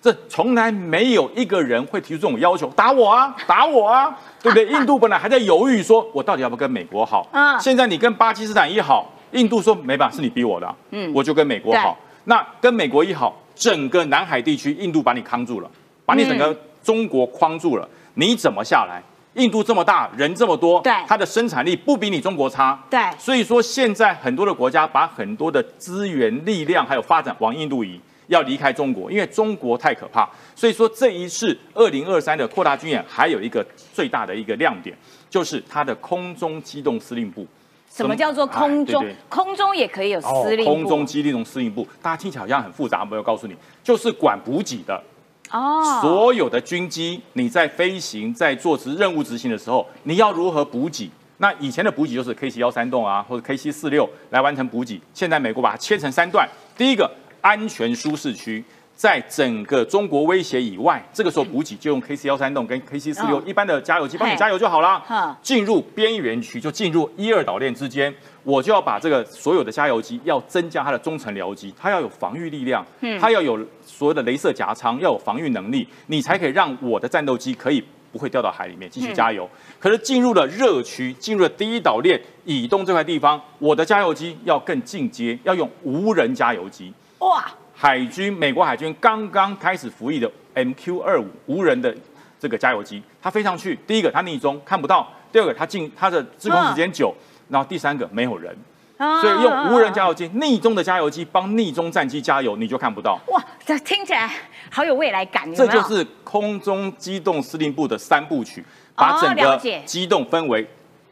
[0.01, 4.65] 这从来没有一个人会提出这种要求，打我啊，打我啊，对不对？
[4.67, 7.27] 印度本来还在犹豫，说我到底要不要跟美国好？
[7.31, 11.97] 嗯，现在你跟巴基斯坦一好，印度说没办法，是你逼我的，嗯，我就跟美国好。
[12.25, 15.69] 那跟美国一好，整个南海地区，印度把你扛住了，
[16.05, 19.01] 把你整个中国框住了，你怎么下来？
[19.35, 27.97] 印度这么大，人这么多，对，它的生产力不比你中国差，对，所以说现在很多的国家把很多的资源、力量还有发展往印度移。
[28.31, 30.27] 要离开中国，因为中国太可怕。
[30.55, 34.97] 所以说这一次二零二三的扩大军演，还有一个最大的一个亮点，
[35.29, 37.45] 就是它的空中机动司令部。
[37.93, 39.05] 什么叫做空中？
[39.27, 40.73] 空中也可以有司令部。
[40.73, 45.03] 空中机动司令部，大家听起来好像很复杂，没有告诉你，就是管补给的。
[45.51, 45.99] 哦。
[46.01, 51.11] 所有的军机，你在飞行、在做执任务执行的时候，你要如何补给？
[51.39, 55.01] 那以前的补给就是 K 七幺三栋啊，或者 K 七四六来完成补给。
[55.13, 57.11] 现在美国把它切成三段，第一个。
[57.41, 58.63] 安全舒适区，
[58.95, 65.37] 在整个中国威胁以外，这个时候补给就用 K C 幺三栋跟 K C 四六一般的加油机帮你加油就好了。
[65.41, 68.13] 进入边缘区就进入一二岛链之间，
[68.43, 72.85] 我就要把这个所有的加油机要增加它的中程僚机，它要有防御力量，
[73.19, 79.49] 它要有所有的镭射夹舱，要有防御能力，你才可以让我的战斗机可以不会掉到海里面继续加油。
[79.79, 86.93] 可是进入了热区，进入了第一岛链以东这块地方，我的加油机要更进阶，要用无人加油机。
[87.21, 87.51] 哇！
[87.73, 91.95] 海军美国海军刚刚开始服役的 MQ 二五无人的
[92.39, 97.15] 这个加油机，它飞上去，第一个它逆中看不到，第二个它进它的滞空时间久，
[97.49, 98.55] 然后第三个没有人，
[98.97, 103.19] 所以用无人加油机逆中的加油机帮逆中战机加油，你就看不到。
[103.29, 104.29] 哇，这听起来
[104.69, 108.63] 好有未来感，这就是空中机动司令部的三部曲，
[108.95, 110.67] 把整个机动分为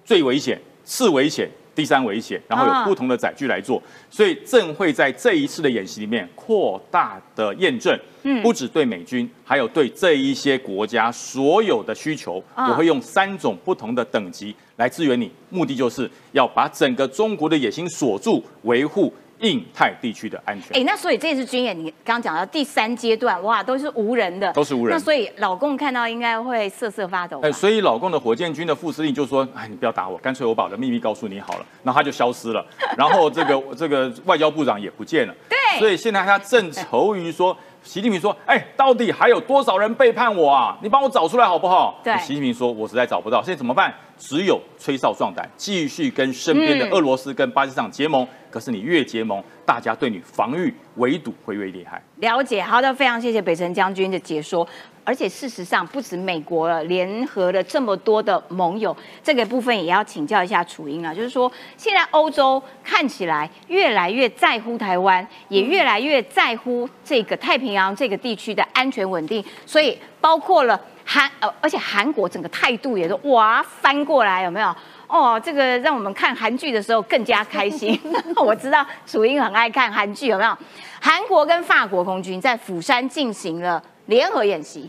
[0.05, 0.61] 最危险。
[0.83, 1.47] 次危险。
[1.79, 19.13] 第三危险，然后有不同的载具来做，所以正会在这一次的演习里面扩大的验证，嗯，不止对美军，还有对这一些国家所有的需求，我会用三种不同的等级来支援你，目的就是要把整个中国的野心锁住，维护。
[19.39, 20.75] 印太地区的安全。
[20.79, 24.95] 哎，那所以这次军演，你刚刚讲到第三阶段，哇，都是无人的，都是无人。
[24.95, 27.39] 那所以老共看到应该会瑟瑟发抖。
[27.41, 32.65] 哎，所以老共的火箭军的副司令就说：“哎，你不要打我，干脆我把我的秘密告诉你好了。”然后他就消失了。
[32.97, 35.33] 然后这个这个外交部长也不见了。
[35.47, 35.57] 对。
[35.79, 40.77] 所以现在他正愁于说，习近平说：“哎，到底还有多少人背叛我啊？
[40.81, 42.17] 你帮我找出来好不好？”对。
[42.17, 43.93] 习近平说：“我实在找不到，现在怎么办？
[44.19, 52.01] 只有吹哨壮胆，继续跟身边的俄罗斯跟巴基斯坦结盟。”可是你越结盟，大家对你防御围堵会越厉害。
[52.15, 54.67] 了解，好的，非常谢谢北辰将军的解说。
[55.03, 61.13] 而且事实上，不止美国了，联合了这么多的盟友，这个部分也要请教一下楚英啊。
[61.13, 70.79] 就是说，现在欧洲看起来越来越在乎台湾，也越来越在乎这个太平洋这个地区的安全稳定，所以包括了
[71.11, 74.75] 韩呃，而且韩国整个态度也是哇翻过来，有没有？
[75.07, 77.99] 哦，这个让我们看韩剧的时候更加开心。
[78.37, 80.55] 我知道楚英很爱看韩剧，有没有？
[81.01, 84.87] 韩国跟法国空军在釜山进行了联合演习，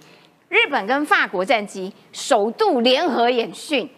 [0.50, 3.88] 日本跟法国战机首度联合演训，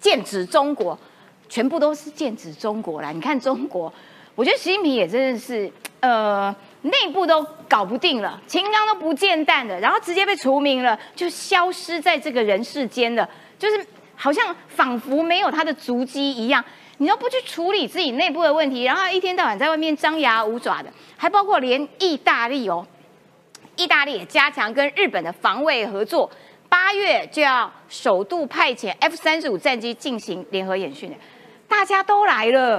[0.00, 0.98] 剑指中国，
[1.46, 3.10] 全部都是剑指中国啦。
[3.10, 3.92] 你看中国，
[4.34, 5.70] 我觉得习近平也真的是，
[6.00, 6.56] 呃，
[6.86, 13.28] 内部都搞不定了，秦刚都不见弹的，然后直接被除名了，就消失在这个人世间了，
[13.58, 13.86] 就是。
[14.18, 16.64] 好像仿佛没有他的足迹一样，
[16.96, 22.86] 你都不去处理自己内部的问题，然后一天到晚在外面张牙舞爪的，还包括连意大利哦，
[23.76, 26.30] 意大利也加强跟日本的防卫合作，
[26.66, 31.14] 八月就要首度派遣 F 三十五战机进行联合演训
[31.68, 32.78] 大家都来了，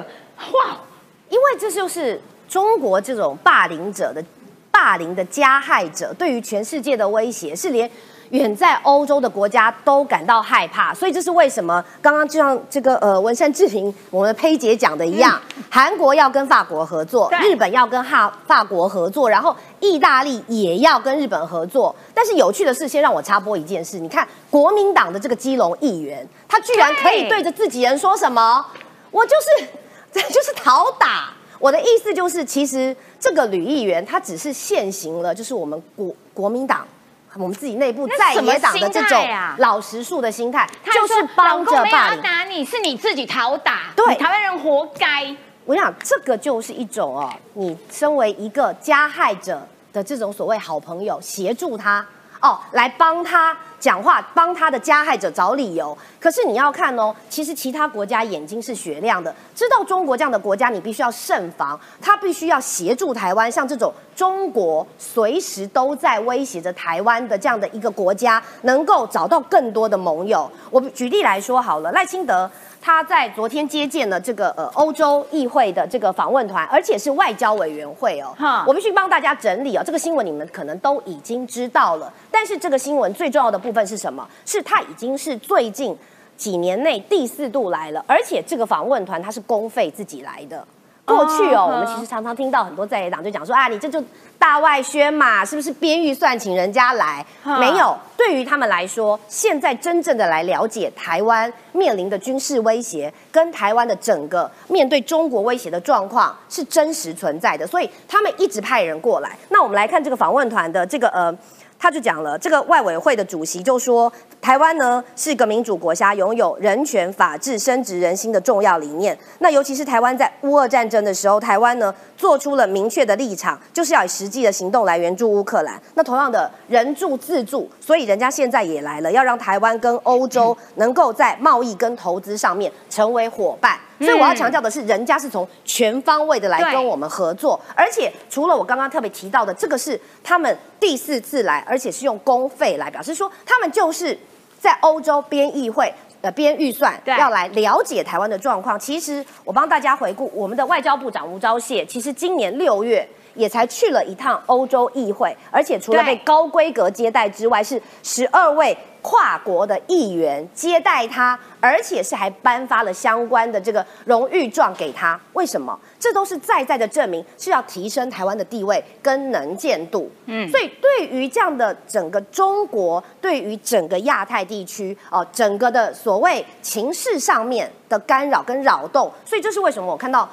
[0.54, 0.82] 哇！
[1.30, 4.24] 因为这就是中国这种霸凌者的
[4.72, 7.90] 霸凌的加害者对于全世界的威胁，是连。
[8.32, 11.82] 远在欧洲的国家都感到害怕，所以这是为什么？
[12.02, 21.96] 刚刚就像这个呃文山志平我们的佩姐讲的一样，韩国要跟法国合作，日本要跟哈法国合作，然后意大利也要跟日本合作。
[22.14, 28.66] 但是有趣的是，先让我插播一件事，你看国民党的这个基隆议员，他居然可以对着自己人说什么？
[29.10, 29.68] 我就是
[30.12, 31.30] 这 就是讨打。
[31.60, 36.86] 我的意思就是，其实这个吕议员他只是现行了，就是我们国国民党。
[37.34, 39.24] 我们自己内部在野党的这种
[39.58, 42.22] 老实树的心态，就是帮着霸凌。
[42.24, 45.36] 打你是你自己讨打，对，台湾人活该。
[45.66, 49.62] 我想这个就是一种哦，你身为一个加害者
[49.94, 52.04] 的这种所谓好朋友，协助他。
[52.42, 55.98] 哦，来帮他讲话，帮他的加害者找理由。
[56.20, 63.52] 可是你要看哦，其实其他国家眼睛是雪亮的，知道中国这样的国家，你必须要慎防，他必须要协助台湾。
[63.52, 70.50] 像这种中国随时都在威胁着台湾的这样的一个国家，能够找到更多的盟友。
[70.72, 72.50] 我举例来说好了，赖清德。
[72.82, 78.34] 他在昨天接见了这个呃欧洲议会的这个访问团，而且是外交委员会哦。
[78.66, 82.12] 我必须帮大家整理哦，这个新闻你们可能都已经知道了。
[82.32, 84.28] 但是这个新闻最重要的部分是什么？
[84.46, 85.98] 是他已经是最近
[86.38, 90.66] 几年内第四度来了，而且这个访问团他是公费自己来的。
[91.08, 94.04] 过去哦，我们其实常常听到很多在野党就讲说啊，你这就
[94.38, 97.26] 大外宣嘛，是不是编预算请人家来？
[97.46, 109.38] 没有，对于他们来说，现在真正的来了解台湾面临的军事威胁，跟台湾的整个面对中国威胁的状况是真实存在的，所以他们一直派人过来。
[109.48, 111.34] 那我们来看这个访问团的这个呃。
[111.80, 114.12] 他就讲了，这个外委会的主席就说，
[114.42, 119.18] 台湾呢是一个民主国家，拥有人权、法治、深植人心的重要理念。
[119.40, 125.80] 那尤其是台湾在乌俄战争的时候，台湾呢做出了明确的立场，就是要以实际的行动来援助乌克兰。
[125.94, 133.78] 那同样的，人助自助，所以人家现在也来了，要让台湾跟欧洲能够在贸易跟投资上面成为伙伴。
[134.00, 144.18] 所以我要强调的是，人家是从全方位的来跟我们合作，而且除了我刚刚特别提到的，这个是他们第四次来，而且是用公费来表示说，他们就是
[144.60, 145.92] 在欧洲编议会
[146.22, 148.80] 呃编预算，要来了解台湾的状况。
[148.80, 158.78] 其实我帮大家回顾，我们的外交部长吴钊燮，其实今年六月也才去了一趟欧洲议会，而且除了被高规格接待之外，是十二位。
[159.10, 165.18] 跨国的议员接待他，而且是还颁发了相关的这个荣誉状给他。
[165.32, 165.80] 为什么？
[165.98, 170.12] 这都是在在的证明，是要提升台湾的地位跟能见度。
[170.26, 180.30] 嗯，所以对于这样的整个中国，对于整个亚太地区哦，整个的所谓情势上面的干扰跟扰动，所以这是为什么我看到。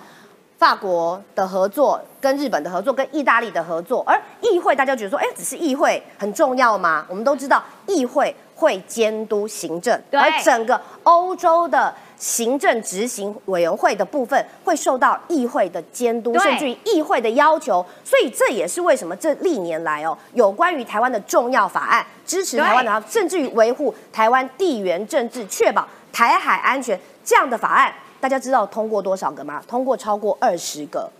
[0.56, 7.04] 法国的合作、跟日本的合作、跟意大利的合作，而议会大家觉得说，哎，只是议会很重要吗？
[7.08, 17.84] 我们都知道，议会会监督行政，而整个欧洲的行政执行委员会的部分会受到议会的监督，甚至于议会的要求。
[18.04, 27.92] 所以这也是为什么这历年来哦，有关于台湾的重要法案，支持台湾的，甚至于维护台湾地缘政治、确保台海安全这样的法案。
[28.20, 29.62] 大家知道通过多少个吗？
[29.68, 31.10] 通过超过二十个，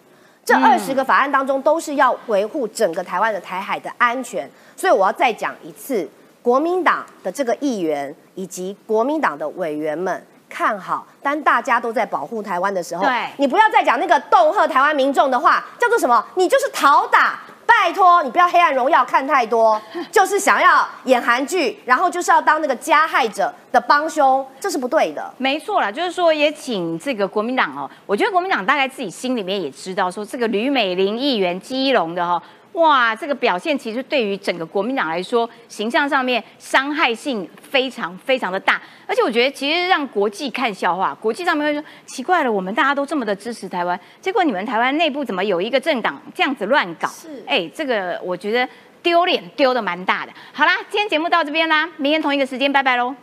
[0.43, 4.49] 这二十个法案当中都是要维护整个台湾的台海的安全。
[4.75, 6.09] 所以我要再讲一次，
[6.45, 13.03] 国民党的这个议员以及国民党的委员们看好，当大家都在保护台湾的时候，
[13.39, 16.23] 你不要再讲那个恫吓台湾民众的话，叫做什么？
[16.35, 17.41] 你就是讨打。
[17.67, 19.81] 拜托你不要《黑暗荣耀》看太多，
[20.13, 25.33] 就是想要演韩剧，然后就是要当那个加害者的帮凶，这是不对的。
[25.39, 32.41] 没错啦，就是说也请这个国民党哦，我觉得国民党大概自己心里面也知道，说这个吕美玲议员基隆的哈。
[32.75, 38.81] 哇，这个表现其实对于整个国民党来说，形象上面伤害性非常非常的大。
[39.07, 47.07] 而且我觉得，其实让国际看笑话，国际上面会说奇怪了，我们大家都这么的支持台湾，结果你们台湾内部怎么有一个政党这样子乱搞？
[47.09, 48.69] 是，哎，这个我觉得
[49.03, 50.33] 丢脸丢的蛮大的。
[50.53, 53.15] 好啦，今天节目到这边啦，明天同一个时间，拜拜喽。